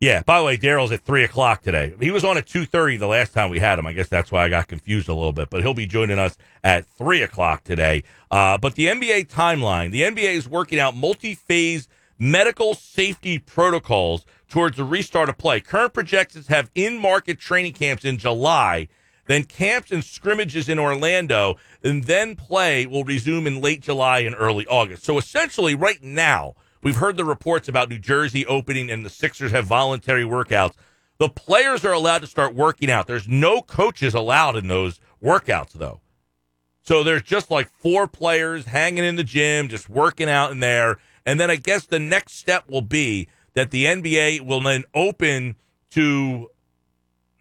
[0.00, 0.22] Yeah.
[0.24, 1.94] By the way, Daryl's at three o'clock today.
[2.00, 3.86] He was on at two thirty the last time we had him.
[3.86, 5.48] I guess that's why I got confused a little bit.
[5.48, 8.02] But he'll be joining us at three o'clock today.
[8.28, 11.86] Uh, but the NBA timeline: the NBA is working out multi-phase
[12.22, 15.60] medical safety protocols towards the restart of play.
[15.60, 18.88] Current projections have in-market training camps in July.
[19.26, 24.34] Then camps and scrimmages in Orlando, and then play will resume in late July and
[24.36, 25.04] early August.
[25.04, 29.52] So essentially, right now, We've heard the reports about New Jersey opening and the Sixers
[29.52, 30.74] have voluntary workouts.
[31.18, 33.06] The players are allowed to start working out.
[33.06, 36.00] There's no coaches allowed in those workouts, though.
[36.82, 40.98] So there's just like four players hanging in the gym, just working out in there.
[41.24, 45.56] And then I guess the next step will be that the NBA will then open
[45.90, 46.50] to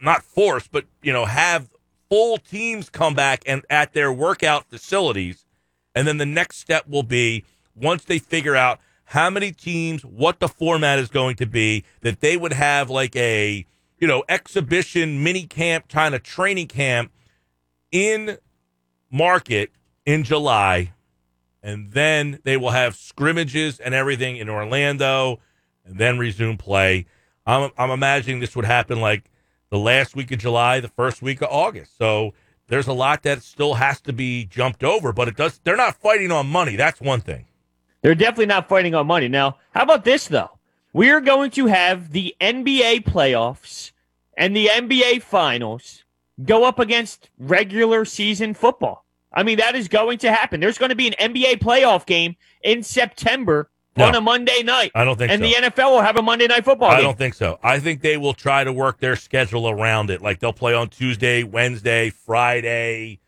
[0.02, 1.70] not force, but, you know, have
[2.10, 5.46] full teams come back and at their workout facilities.
[5.96, 10.40] And then the next step will be once they figure out how many teams, what
[10.40, 13.66] the format is going to be, that they would have like a,
[14.00, 17.12] you know, exhibition mini camp kind of training camp
[17.92, 18.38] in
[19.12, 19.72] market
[20.06, 20.94] in July.
[21.64, 25.40] And then they will have scrimmages and everything in Orlando
[25.86, 27.06] and then resume play.
[27.46, 29.26] I'm, I'm imagining this would happen like
[29.70, 31.98] the last week of July, the first week of August.
[31.98, 32.34] So
[32.68, 35.60] there's a lot that still has to be jumped over, but it does.
[35.64, 36.76] They're not fighting on money.
[36.76, 37.46] That's one thing.
[38.02, 39.28] They're definitely not fighting on money.
[39.28, 40.58] Now, how about this, though?
[40.94, 43.92] We're going to have the NBA playoffs
[44.36, 46.04] and the NBA finals
[46.44, 49.06] go up against regular season football.
[49.34, 50.60] I mean, that is going to happen.
[50.60, 54.06] There's going to be an NBA playoff game in September No.
[54.06, 54.92] on a Monday night.
[54.96, 55.48] I don't think and so.
[55.48, 57.04] the NFL will have a Monday night football I game.
[57.06, 57.60] don't think so.
[57.64, 60.22] I think they will try to work their schedule around it.
[60.22, 63.20] Like they'll play on Tuesday, Wednesday, Friday.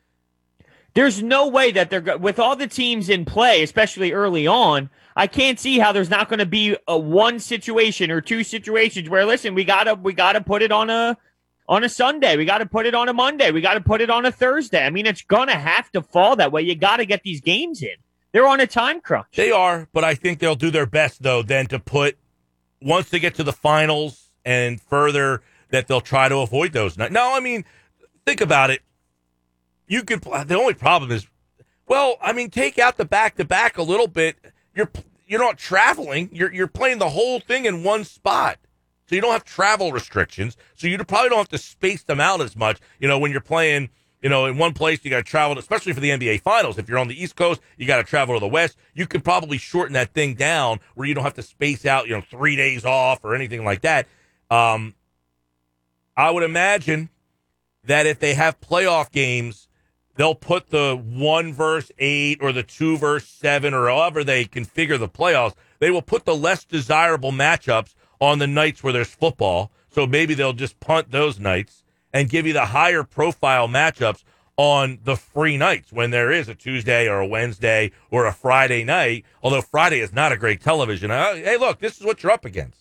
[0.94, 4.90] There's no way that they're go- with all the teams in play, especially early on.
[5.16, 9.10] I can't see how there's not going to be a one situation or two situations
[9.10, 11.18] where listen, we gotta we gotta put it on a
[11.68, 14.02] on a Sunday, we got to put it on a Monday, we got to put
[14.02, 14.86] it on a Thursday.
[14.86, 16.62] I mean, it's gonna have to fall that way.
[16.62, 17.96] You got to get these games in.
[18.32, 19.28] They're on a time crunch.
[19.36, 21.44] They are, but I think they'll do their best though.
[21.44, 22.18] Then to put
[22.82, 26.98] once they get to the finals and further, that they'll try to avoid those.
[26.98, 27.64] No, I mean,
[28.26, 28.82] think about it.
[29.88, 30.22] you could.
[30.22, 31.28] The only problem is,
[31.88, 34.36] well, I mean, take out the back to back a little bit.
[34.76, 34.92] You're
[35.28, 36.30] you're not traveling.
[36.34, 38.58] You're you're playing the whole thing in one spot.
[39.14, 40.58] So you don't have travel restrictions.
[40.74, 42.80] So you probably don't have to space them out as much.
[43.00, 43.90] You know, when you're playing,
[44.24, 46.80] you know, in one place, you got to travel, especially for the NBA Finals.
[46.80, 48.76] If you're on the East Coast, you got to travel to the West.
[48.96, 52.16] You could probably shorten that thing down where you don't have to space out, you
[52.16, 54.08] know, three days off or anything like that.
[54.50, 54.96] Um,
[56.18, 57.10] I would imagine
[57.84, 59.68] that if they have playoff games,
[60.16, 64.98] they'll put the one verse eight or the two verse seven or however they configure
[64.98, 65.54] the playoffs.
[65.78, 69.70] They will put the less desirable matchups on the nights where there's football.
[69.90, 71.84] So maybe they'll just punt those nights
[72.14, 74.24] and give you the higher profile matchups
[74.56, 78.86] on the free nights when there is a Tuesday or a Wednesday or a Friday
[78.86, 79.26] night.
[79.44, 81.12] Although Friday is not a great television.
[81.12, 82.80] Uh, hey, look, this is what you're up against.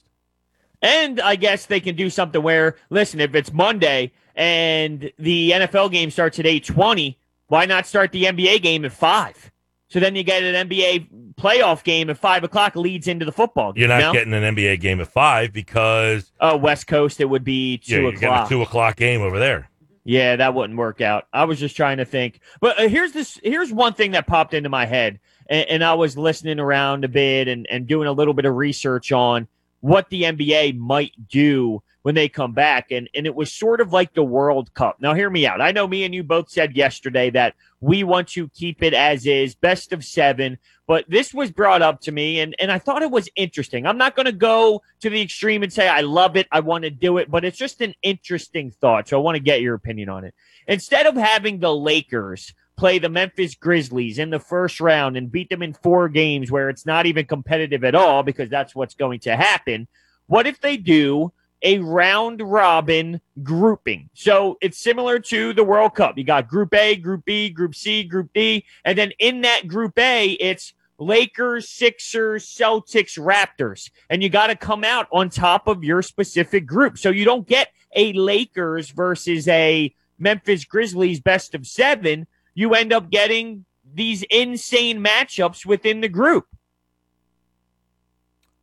[0.81, 5.91] And I guess they can do something where, listen, if it's Monday and the NFL
[5.91, 7.17] game starts at 8:20,
[7.49, 9.52] why not start the NBA game at five?
[9.93, 13.75] So then you get an NBA playoff game at five o'clock leads into the football.
[13.75, 14.13] Game, You're not you know?
[14.15, 18.09] getting an NBA game at five because oh West Coast it would be two yeah,
[18.09, 18.47] o'clock.
[18.47, 19.69] a two o'clock game over there.
[20.05, 21.27] Yeah, that wouldn't work out.
[21.31, 22.41] I was just trying to think.
[22.59, 23.39] But uh, here's this.
[23.45, 27.09] Here's one thing that popped into my head, and, and I was listening around a
[27.09, 29.47] bit and and doing a little bit of research on
[29.81, 32.91] what the NBA might do when they come back.
[32.91, 35.01] And, and it was sort of like the World Cup.
[35.01, 35.61] Now, hear me out.
[35.61, 39.27] I know me and you both said yesterday that we want to keep it as
[39.27, 40.59] is, best of seven.
[40.87, 43.87] But this was brought up to me, and, and I thought it was interesting.
[43.87, 46.85] I'm not going to go to the extreme and say I love it, I want
[46.85, 49.09] to do it, but it's just an interesting thought.
[49.09, 50.35] So I want to get your opinion on it.
[50.67, 55.51] Instead of having the Lakers play the Memphis Grizzlies in the first round and beat
[55.51, 59.21] them in four games where it's not even competitive at all because that's what's going
[59.21, 59.87] to happen.
[60.27, 64.11] What if they do a round robin grouping?
[64.15, 66.19] So it's similar to the World Cup.
[66.19, 68.65] You got Group A, Group B, Group C, Group D.
[68.85, 73.91] And then in that Group A, it's Lakers, Sixers, Celtics, Raptors.
[74.11, 76.99] And you got to come out on top of your specific group.
[76.99, 82.93] So you don't get a Lakers versus a Memphis Grizzlies best of seven you end
[82.93, 86.47] up getting these insane matchups within the group.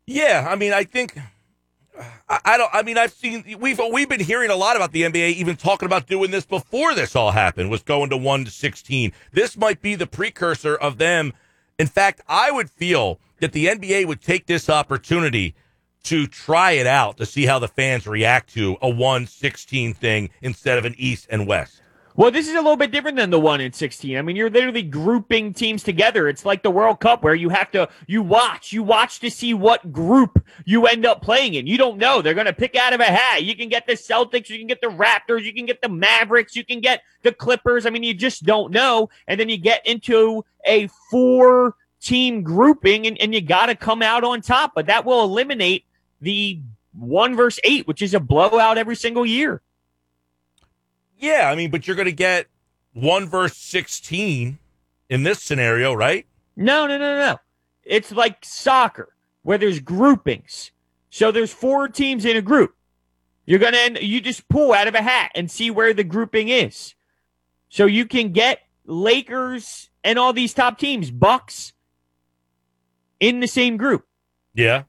[0.06, 1.18] Yeah, I mean, I think
[2.30, 2.70] I, don't.
[2.74, 5.86] I mean, I've seen we've we've been hearing a lot about the NBA, even talking
[5.86, 7.70] about doing this before this all happened.
[7.70, 9.12] Was going to one to sixteen.
[9.32, 11.34] This might be the precursor of them.
[11.78, 15.56] In fact, I would feel that the NBA would take this opportunity
[16.04, 20.30] to try it out to see how the fans react to a one sixteen thing
[20.42, 21.82] instead of an East and West.
[22.20, 24.18] Well, this is a little bit different than the one in 16.
[24.18, 26.28] I mean, you're literally grouping teams together.
[26.28, 29.54] It's like the World Cup where you have to, you watch, you watch to see
[29.54, 31.66] what group you end up playing in.
[31.66, 32.22] You don't know.
[32.22, 33.46] They're going to pick out of a hat.
[33.46, 36.58] You can get the Celtics, you can get the Raptors, you can get the Mavericks,
[36.58, 37.86] you can get the Clippers.
[37.86, 39.10] I mean, you just don't know.
[39.26, 44.02] And then you get into a four team grouping and, and you got to come
[44.02, 44.74] out on top.
[44.76, 45.86] But that will eliminate
[46.20, 46.60] the
[46.92, 49.62] one versus eight, which is a blowout every single year.
[51.20, 52.48] Yeah, I mean, but you're going to get
[52.94, 54.58] one verse 16
[55.10, 56.26] in this scenario, right?
[56.56, 57.38] No, no, no, no.
[57.84, 60.72] It's like soccer where there's groupings.
[61.10, 62.76] So there's four teams in a group.
[63.46, 66.04] You're going to end, you just pull out of a hat and see where the
[66.04, 66.94] grouping is.
[67.68, 71.74] So you can get Lakers and all these top teams, Bucks,
[73.20, 74.06] in the same group.
[74.54, 74.84] Yeah.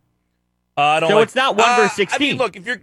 [0.76, 2.16] Uh, I don't so like, it's not one uh, versus 16.
[2.16, 2.80] I mean, look, if you're,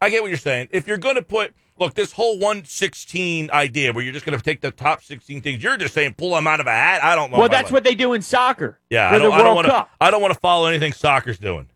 [0.00, 0.68] I get what you're saying.
[0.70, 4.44] If you're going to put, look, this whole 116 idea where you're just going to
[4.44, 7.02] take the top 16 things, you're just saying pull them out of a hat.
[7.02, 7.38] I don't know.
[7.38, 8.78] Well, that's what they do in soccer.
[8.90, 9.86] Yeah, I don't, I don't want to.
[10.00, 11.68] I don't want to follow anything soccer's doing.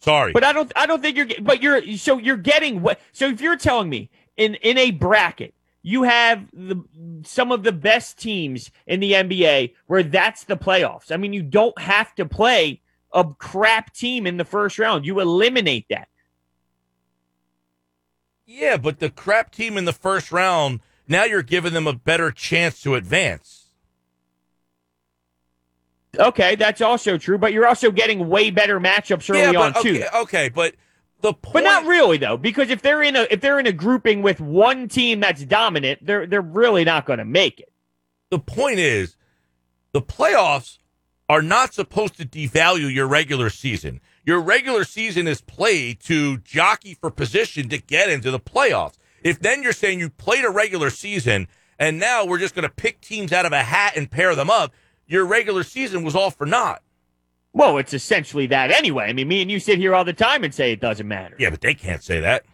[0.00, 0.72] Sorry, but I don't.
[0.76, 1.28] I don't think you're.
[1.40, 1.96] But you're.
[1.96, 3.00] So you're getting what?
[3.12, 6.82] So if you're telling me in in a bracket you have the
[7.24, 11.10] some of the best teams in the NBA where that's the playoffs.
[11.10, 15.06] I mean, you don't have to play a crap team in the first round.
[15.06, 16.08] You eliminate that.
[18.52, 22.32] Yeah, but the crap team in the first round, now you're giving them a better
[22.32, 23.68] chance to advance.
[26.18, 29.82] Okay, that's also true, but you're also getting way better matchups early yeah, but, on
[29.84, 30.02] too.
[30.02, 30.74] Okay, okay, but
[31.20, 33.72] the point, but not really though, because if they're in a if they're in a
[33.72, 37.72] grouping with one team that's dominant, they're they're really not going to make it.
[38.30, 39.14] The point is,
[39.92, 40.78] the playoffs
[41.28, 44.00] are not supposed to devalue your regular season.
[44.24, 48.96] Your regular season is played to jockey for position to get into the playoffs.
[49.22, 52.74] If then you're saying you played a regular season and now we're just going to
[52.74, 54.72] pick teams out of a hat and pair them up,
[55.06, 56.82] your regular season was all for naught.
[57.52, 59.06] Well, it's essentially that anyway.
[59.06, 61.34] I mean, me and you sit here all the time and say it doesn't matter.
[61.38, 62.44] Yeah, but they can't say that.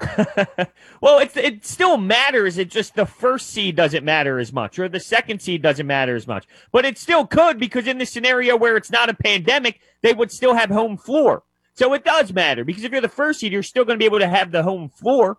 [1.00, 2.58] well, it's, it still matters.
[2.58, 6.14] It just the first seed doesn't matter as much, or the second seed doesn't matter
[6.14, 6.46] as much.
[6.70, 10.30] But it still could because in the scenario where it's not a pandemic, they would
[10.30, 11.42] still have home floor.
[11.74, 14.06] So it does matter because if you're the first seed, you're still going to be
[14.06, 15.38] able to have the home floor.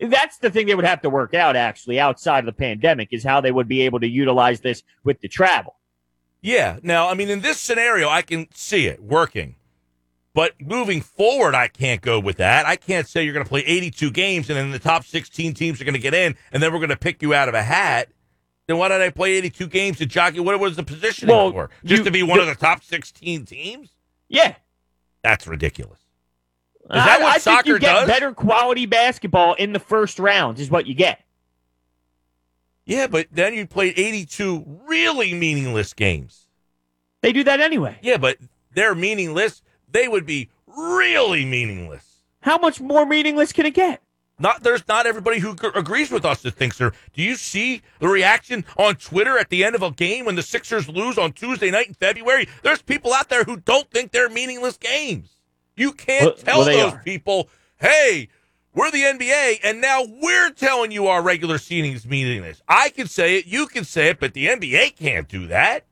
[0.00, 3.22] That's the thing they would have to work out actually outside of the pandemic is
[3.22, 5.76] how they would be able to utilize this with the travel.
[6.40, 6.78] Yeah.
[6.82, 9.56] Now, I mean, in this scenario, I can see it working.
[10.34, 12.64] But moving forward, I can't go with that.
[12.64, 15.80] I can't say you're going to play 82 games and then the top 16 teams
[15.80, 17.62] are going to get in and then we're going to pick you out of a
[17.62, 18.08] hat.
[18.66, 20.40] Then why did I play 82 games to jockey?
[20.40, 21.70] What was the positioning Well, for?
[21.84, 23.90] Just you- to be one the- of the top 16 teams?
[24.28, 24.54] Yeah.
[25.22, 25.98] That's ridiculous.
[26.84, 28.06] Is that I, what I think you get does?
[28.08, 31.20] better quality basketball in the first rounds is what you get.
[32.84, 36.48] Yeah, but then you played 82 really meaningless games.
[37.20, 37.98] They do that anyway.
[38.02, 38.38] Yeah, but
[38.74, 39.62] they're meaningless.
[39.92, 42.04] They would be really meaningless.
[42.40, 44.02] How much more meaningless can it get?
[44.38, 46.92] Not there's not everybody who g- agrees with us that thinks they're.
[47.12, 50.42] Do you see the reaction on Twitter at the end of a game when the
[50.42, 52.48] Sixers lose on Tuesday night in February?
[52.62, 55.36] There's people out there who don't think they're meaningless games.
[55.76, 57.02] You can't Well- tell well, those are.
[57.04, 58.28] people, "Hey,
[58.74, 63.06] we're the NBA, and now we're telling you our regular seating is meaningless." I can
[63.06, 65.84] say it, you can say it, but the NBA can't do that.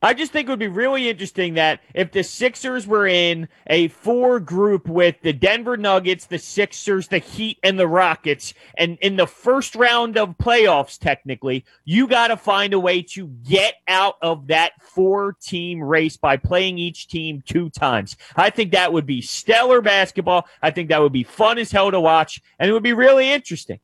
[0.00, 3.88] I just think it would be really interesting that if the Sixers were in a
[3.88, 9.16] four group with the Denver Nuggets, the Sixers, the Heat, and the Rockets, and in
[9.16, 14.14] the first round of playoffs, technically, you got to find a way to get out
[14.22, 18.16] of that four team race by playing each team two times.
[18.36, 20.46] I think that would be stellar basketball.
[20.62, 23.28] I think that would be fun as hell to watch, and it would be really
[23.28, 23.80] interesting.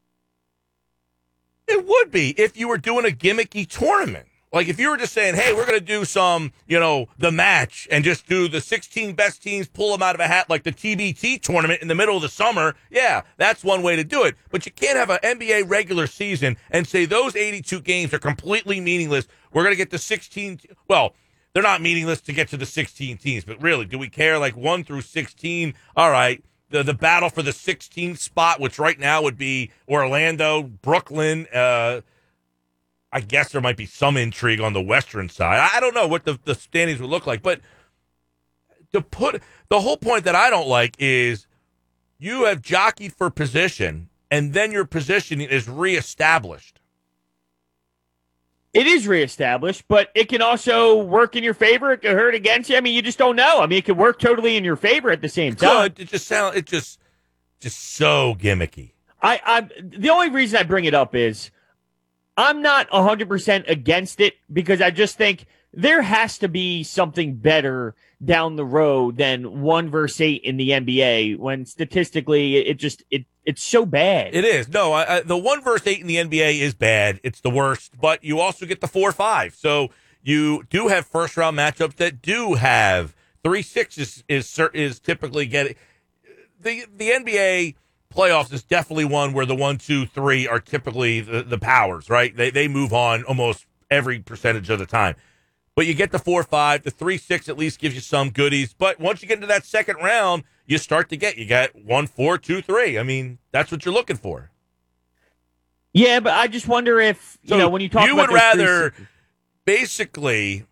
[1.66, 4.28] It would be if you were doing a gimmicky tournament.
[4.54, 7.32] Like if you were just saying, "Hey, we're going to do some, you know, the
[7.32, 10.62] match and just do the 16 best teams, pull them out of a hat like
[10.62, 14.22] the TBT tournament in the middle of the summer." Yeah, that's one way to do
[14.22, 14.36] it.
[14.50, 18.80] But you can't have an NBA regular season and say those 82 games are completely
[18.80, 19.26] meaningless.
[19.52, 21.14] We're going to get the 16 well,
[21.52, 24.56] they're not meaningless to get to the 16 teams, but really, do we care like
[24.56, 25.74] 1 through 16?
[25.96, 26.42] All right.
[26.70, 32.00] The, the battle for the 16th spot, which right now would be Orlando, Brooklyn, uh,
[33.14, 35.70] I guess there might be some intrigue on the western side.
[35.72, 37.60] I don't know what the, the standings would look like, but
[38.92, 41.46] to put the whole point that I don't like is
[42.18, 46.80] you have jockeyed for position and then your positioning is reestablished.
[48.72, 51.92] It is reestablished, but it can also work in your favor.
[51.92, 52.76] It could hurt against you.
[52.76, 53.60] I mean, you just don't know.
[53.60, 55.90] I mean, it could work totally in your favor at the same time.
[55.90, 56.00] Good.
[56.00, 56.56] It just sounds.
[56.56, 56.98] it just
[57.60, 58.90] just so gimmicky.
[59.22, 61.52] I, I the only reason I bring it up is
[62.36, 67.94] I'm not 100% against it because I just think there has to be something better
[68.24, 73.26] down the road than 1 verse 8 in the NBA when statistically it, just it
[73.44, 74.34] it's so bad.
[74.34, 74.68] It is.
[74.68, 77.20] No, I, I, the one verse eight in the NBA is bad.
[77.22, 79.54] It's the worst, but you also get the four five.
[79.54, 79.90] So
[80.22, 85.46] you do have first round matchups that do have three six is is, is typically
[85.46, 85.74] getting
[86.60, 87.74] the the NBA
[88.14, 92.08] playoffs is definitely one where the one two three are typically the, the powers.
[92.08, 92.36] Right?
[92.36, 95.16] They they move on almost every percentage of the time.
[95.76, 98.72] But you get the four five, the three six at least gives you some goodies.
[98.72, 102.06] But once you get into that second round, you start to get you got one
[102.06, 102.98] four two three.
[102.98, 104.50] I mean, that's what you're looking for.
[105.92, 108.40] yeah, but I just wonder if you So know when you talk you about would
[108.40, 108.94] those three rather
[109.64, 110.64] basically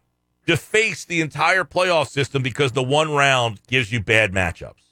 [0.46, 4.91] deface the entire playoff system because the one round gives you bad matchups.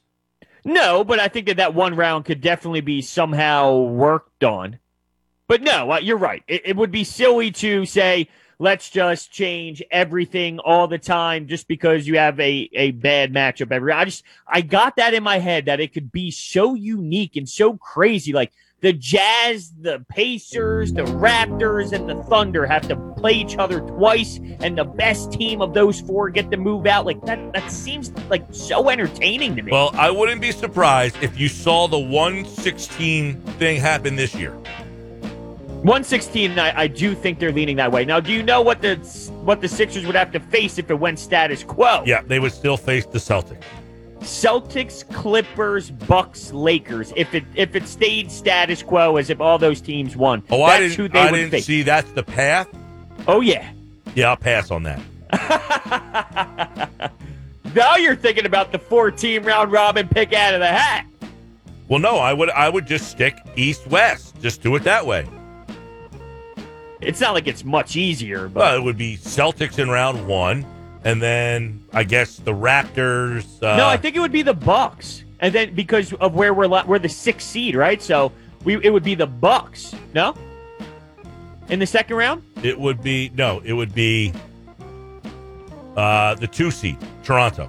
[0.64, 4.78] No, but I think that that one round could definitely be somehow worked on.
[5.48, 6.42] But no, uh, you're right.
[6.46, 8.28] It, it would be silly to say,
[8.61, 13.72] let's just change everything all the time just because you have a, a bad matchup
[13.72, 13.92] every.
[13.92, 17.48] I just I got that in my head that it could be so unique and
[17.48, 18.32] so crazy.
[18.32, 23.80] Like the Jazz, the Pacers, the Raptors, and the Thunder have to play each other
[23.80, 27.04] twice, and the best team of those four get to move out.
[27.04, 29.72] Like that that seems like so entertaining to me.
[29.72, 34.56] Well, I wouldn't be surprised if you saw the 116 thing happen this year.
[35.80, 38.04] 116, I, I do think they're leaning that way.
[38.04, 38.96] Now, do you know what the
[39.44, 42.02] what the Sixers would have to face if it went status quo?
[42.06, 43.62] Yeah, they would still face the Celtics.
[44.20, 47.12] Celtics, Clippers, Bucks, Lakers.
[47.16, 50.82] If it if it stayed status quo as if all those teams won, Oh, that's
[50.82, 51.66] I who didn't, they I would didn't face.
[51.66, 52.68] see that's the path.
[53.26, 53.72] Oh yeah.
[54.14, 55.00] Yeah, I'll pass on that.
[57.74, 61.06] now you're thinking about the four team round robin pick out of the hat.
[61.88, 64.40] Well, no, I would I would just stick east west.
[64.40, 65.26] Just do it that way.
[67.00, 70.66] It's not like it's much easier, but Well, it would be Celtics in round one,
[71.05, 73.62] and then I guess the Raptors.
[73.62, 75.24] Uh, no, I think it would be the Bucks.
[75.40, 78.03] and then because of where we're la- we're the sixth seed, right?
[78.03, 78.32] So
[78.64, 80.34] we it would be the Bucks, no?
[81.68, 82.42] In the second round?
[82.62, 84.32] It would be no, it would be
[85.96, 87.68] uh, the two seed, Toronto.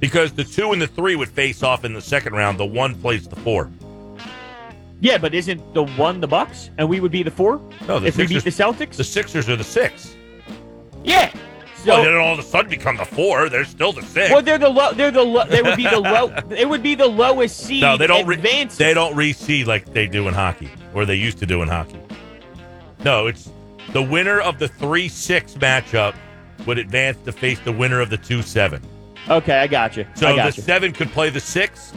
[0.00, 2.58] Because the two and the three would face off in the second round.
[2.58, 3.70] The one plays the four.
[5.00, 8.06] Yeah, but isn't the one the Bucks, and we would be the four No, the
[8.08, 8.94] if we beat the Celtics?
[8.96, 10.14] The Sixers are the six.
[11.04, 11.32] yeah.
[11.84, 13.48] So well, then all of a sudden become the four.
[13.48, 14.30] They're still the six.
[14.30, 14.92] well, they're the low.
[14.92, 15.44] They're the low.
[15.46, 16.32] They would be the low.
[16.56, 17.80] It would be the lowest seed.
[17.82, 18.26] no, they don't.
[18.26, 21.68] Re- they don't reseed like they do in hockey, or they used to do in
[21.68, 21.98] hockey.
[23.04, 23.50] No, it's
[23.92, 26.14] the winner of the three six matchup
[26.66, 28.80] would advance to face the winner of the two seven.
[29.28, 30.06] okay, I got you.
[30.14, 30.62] So I the you.
[30.62, 31.92] seven could play the six,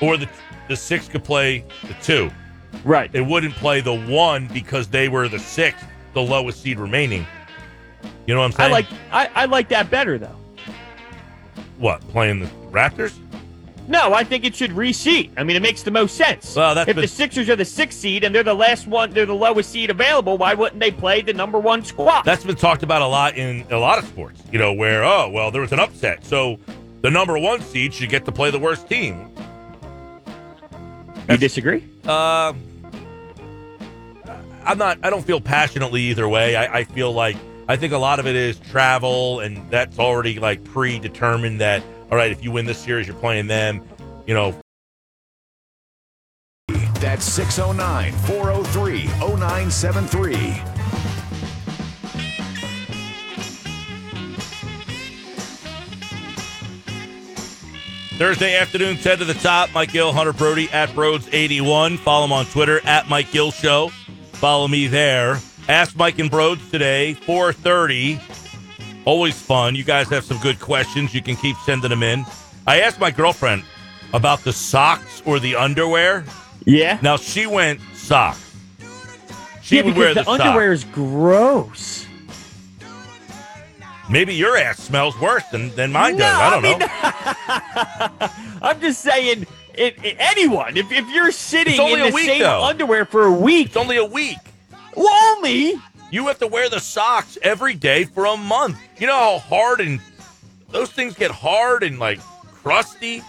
[0.00, 0.28] or the
[0.68, 2.30] the six could play the two.
[2.84, 3.08] Right.
[3.14, 7.24] It wouldn't play the one because they were the sixth, the lowest seed remaining.
[8.26, 8.70] You know what I'm saying?
[8.70, 8.86] I like.
[9.12, 10.36] I, I like that better though.
[11.78, 13.14] what playing the Raptors.
[13.88, 15.30] No, I think it should reseed.
[15.36, 16.56] I mean, it makes the most sense.
[16.56, 19.12] Well, that's if been- the Sixers are the sixth seed and they're the last one,
[19.12, 20.36] they're the lowest seed available.
[20.38, 22.22] Why wouldn't they play the number one squad?
[22.22, 24.42] That's been talked about a lot in a lot of sports.
[24.50, 26.58] You know, where oh well, there was an upset, so
[27.02, 29.30] the number one seed should get to play the worst team.
[31.28, 31.84] you disagree?
[32.04, 32.52] Uh,
[34.64, 34.98] I'm not.
[35.04, 36.56] I don't feel passionately either way.
[36.56, 37.36] I, I feel like
[37.68, 41.60] I think a lot of it is travel, and that's already like predetermined.
[41.60, 43.82] That all right, if you win this series, you're playing them.
[44.26, 44.54] You know,
[47.00, 50.76] That's 609 403 0973.
[58.16, 59.74] Thursday afternoon, 10 to the top.
[59.74, 61.98] Mike Gill, Hunter Brody at Brodes81.
[61.98, 63.90] Follow him on Twitter at Mike Gill Show.
[64.32, 65.38] Follow me there.
[65.68, 68.20] Ask Mike and Brodes today, 430.
[69.04, 69.74] Always fun.
[69.74, 71.12] You guys have some good questions.
[71.14, 72.24] You can keep sending them in.
[72.66, 73.64] I asked my girlfriend
[74.12, 76.24] about the socks or the underwear.
[76.64, 76.98] Yeah.
[77.02, 78.42] Now she went socks.
[79.62, 80.88] She yeah, would wear the, the, underwear socks.
[80.88, 82.06] is gross.
[84.08, 86.32] Maybe your ass smells worse than, than mine does.
[86.32, 88.58] I don't mean, know.
[88.68, 92.62] I'm just saying, it, it- anyone, if, if you're sitting in the week, same though.
[92.62, 94.38] underwear for a week, It's only a week.
[94.96, 95.74] Only.
[96.10, 98.78] You have to wear the socks every day for a month.
[98.98, 100.00] You know how hard and
[100.70, 103.22] those things get hard and like crusty.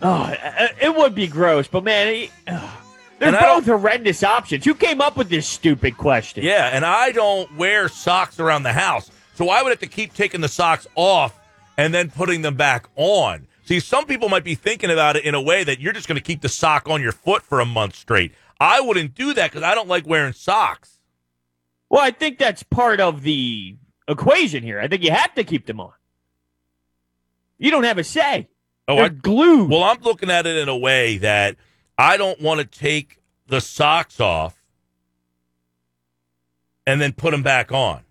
[0.00, 2.70] Oh, it it would be gross, but man, it, ugh.
[3.18, 4.64] they're both horrendous options.
[4.64, 6.44] Who came up with this stupid question?
[6.44, 9.10] Yeah, and I don't wear socks around the house.
[9.34, 11.38] So I would have to keep taking the socks off
[11.76, 13.46] and then putting them back on.
[13.64, 16.16] See, some people might be thinking about it in a way that you're just going
[16.16, 18.32] to keep the sock on your foot for a month straight.
[18.62, 21.00] I wouldn't do that because I don't like wearing socks.
[21.90, 24.78] Well, I think that's part of the equation here.
[24.78, 25.92] I think you have to keep them on.
[27.58, 28.48] You don't have a say.
[28.86, 29.68] Oh, They're I, glued.
[29.68, 31.56] well, I'm looking at it in a way that
[31.98, 34.56] I don't want to take the socks off
[36.86, 38.02] and then put them back on.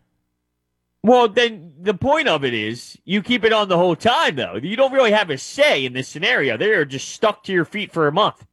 [1.01, 4.59] Well, then the point of it is you keep it on the whole time, though.
[4.61, 6.57] You don't really have a say in this scenario.
[6.57, 8.45] They're just stuck to your feet for a month.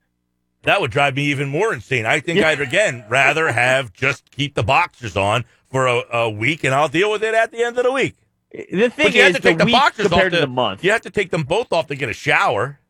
[0.62, 2.04] That would drive me even more insane.
[2.06, 2.48] I think Yeah.
[2.48, 6.88] I'd again rather have just keep the boxers on for a, a week, and I'll
[6.88, 8.16] deal with it at the end of the week.
[8.50, 10.40] The thing But you have is, to take the the boxers off compared to to-
[10.46, 10.82] the month.
[10.82, 12.80] You have to take them both off to get a shower.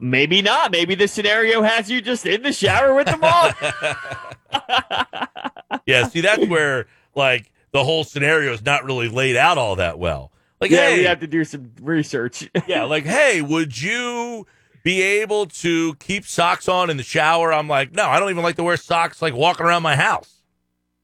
[0.00, 0.70] Maybe not.
[0.70, 3.52] Maybe the scenario has you just in the shower with them on.
[5.86, 9.98] Yeah, see, that's where like the whole scenario is not really laid out all that
[9.98, 10.32] well.
[10.60, 12.48] Like, yeah, hey, we have to do some research.
[12.66, 14.46] yeah, like, hey, would you
[14.88, 17.52] be able to keep socks on in the shower?
[17.52, 20.36] I'm like, no, I don't even like to wear socks like walking around my house.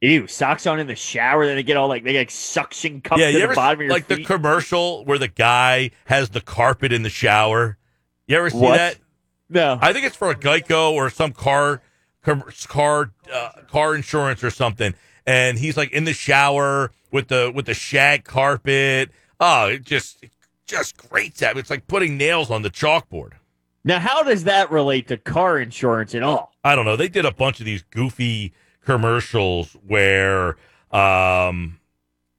[0.00, 3.20] Ew, socks on in the shower, then they get all like they get suction cups
[3.20, 6.94] yeah, to the bottom of your like the commercial where the guy has the carpet
[6.94, 7.76] in the shower?
[8.26, 8.78] You ever see What?
[8.78, 8.96] that?
[9.50, 9.78] no.
[9.82, 11.82] I think it's for a Geico or some car
[12.22, 14.94] car uh, car insurance or something.
[15.26, 19.10] And he's like in the shower with the with the shag carpet.
[19.40, 20.30] Oh, it just it
[20.66, 21.60] just grates at me.
[21.60, 23.32] It's like putting nails on the chalkboard.
[23.84, 26.52] Now, how does that relate to car insurance at all?
[26.64, 26.96] I don't know.
[26.96, 28.54] They did a bunch of these goofy
[28.84, 30.56] commercials where,
[30.90, 31.78] um,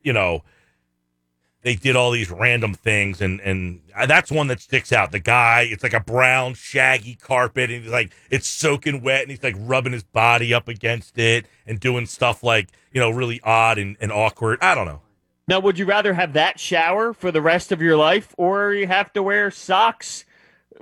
[0.01, 0.43] you know,
[1.61, 5.11] they did all these random things, and and that's one that sticks out.
[5.11, 9.31] The guy, it's like a brown shaggy carpet, and he's like it's soaking wet, and
[9.31, 13.41] he's like rubbing his body up against it and doing stuff like you know really
[13.43, 14.59] odd and, and awkward.
[14.61, 15.01] I don't know.
[15.47, 18.85] Now, would you rather have that shower for the rest of your life, or you
[18.85, 20.23] have to wear socks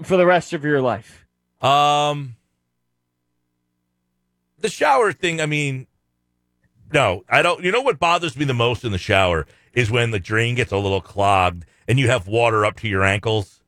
[0.01, 1.25] for the rest of your life?
[1.61, 2.35] Um,
[4.59, 5.39] the shower thing.
[5.39, 5.87] I mean,
[6.91, 7.63] no, I don't.
[7.63, 10.71] You know what bothers me the most in the shower is when the drain gets
[10.71, 13.61] a little clogged and you have water up to your ankles.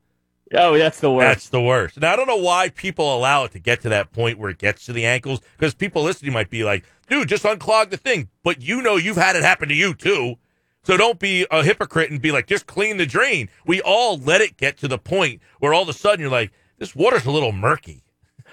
[0.52, 1.26] Oh, that's the worst.
[1.26, 2.00] That's the worst.
[2.00, 4.58] Now I don't know why people allow it to get to that point where it
[4.58, 8.28] gets to the ankles because people listening might be like, "Dude, just unclog the thing."
[8.44, 10.36] But you know you've had it happen to you too.
[10.86, 14.40] So don't be a hypocrite and be like, "Just clean the drain." We all let
[14.40, 17.32] it get to the point where all of a sudden you're like, "This water's a
[17.32, 18.04] little murky."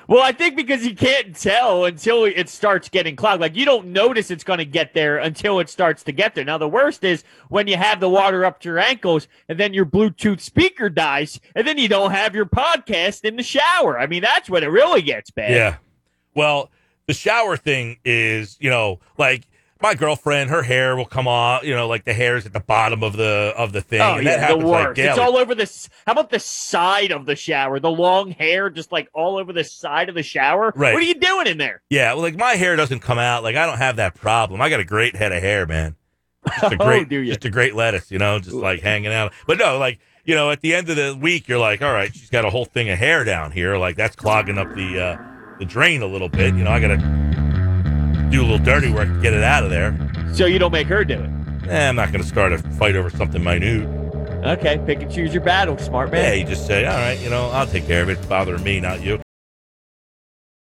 [0.07, 3.39] Well, I think because you can't tell until it starts getting clogged.
[3.39, 6.43] Like you don't notice it's going to get there until it starts to get there.
[6.43, 9.71] Now the worst is when you have the water up to your ankles and then
[9.71, 13.99] your Bluetooth speaker dies and then you don't have your podcast in the shower.
[13.99, 15.51] I mean, that's when it really gets bad.
[15.51, 15.75] Yeah.
[16.33, 16.71] Well,
[17.05, 19.47] the shower thing is, you know, like
[19.83, 22.61] my girlfriend, her hair will come off, you know, like the hair is at the
[22.61, 24.01] bottom of the of the thing.
[24.01, 24.99] Oh, and yeah, that happens the like worst.
[24.99, 25.89] it's all over this.
[26.07, 27.79] How about the side of the shower?
[27.81, 30.71] The long hair, just like all over the side of the shower.
[30.75, 30.93] Right.
[30.93, 31.83] What are you doing in there?
[31.89, 33.43] Yeah, well, like my hair doesn't come out.
[33.43, 34.61] Like I don't have that problem.
[34.61, 35.97] I got a great head of hair, man.
[36.61, 37.33] Just a Oh, great, ya?
[37.33, 39.33] just a great lettuce, you know, just like hanging out.
[39.45, 42.13] But no, like you know, at the end of the week, you're like, all right,
[42.15, 43.77] she's got a whole thing of hair down here.
[43.77, 45.17] Like that's clogging up the uh,
[45.59, 46.55] the drain a little bit.
[46.55, 47.42] You know, I got to
[48.33, 49.95] do a little dirty work to get it out of there.
[50.33, 51.29] So you don't make her do it.
[51.69, 53.87] Eh, I'm not going to start a fight over something minute.
[54.43, 56.39] Okay, pick and choose your battle, smart Yeah, man.
[56.39, 58.17] you just say, all right, you know, I'll take care of it.
[58.17, 59.22] It's bothering me, not you.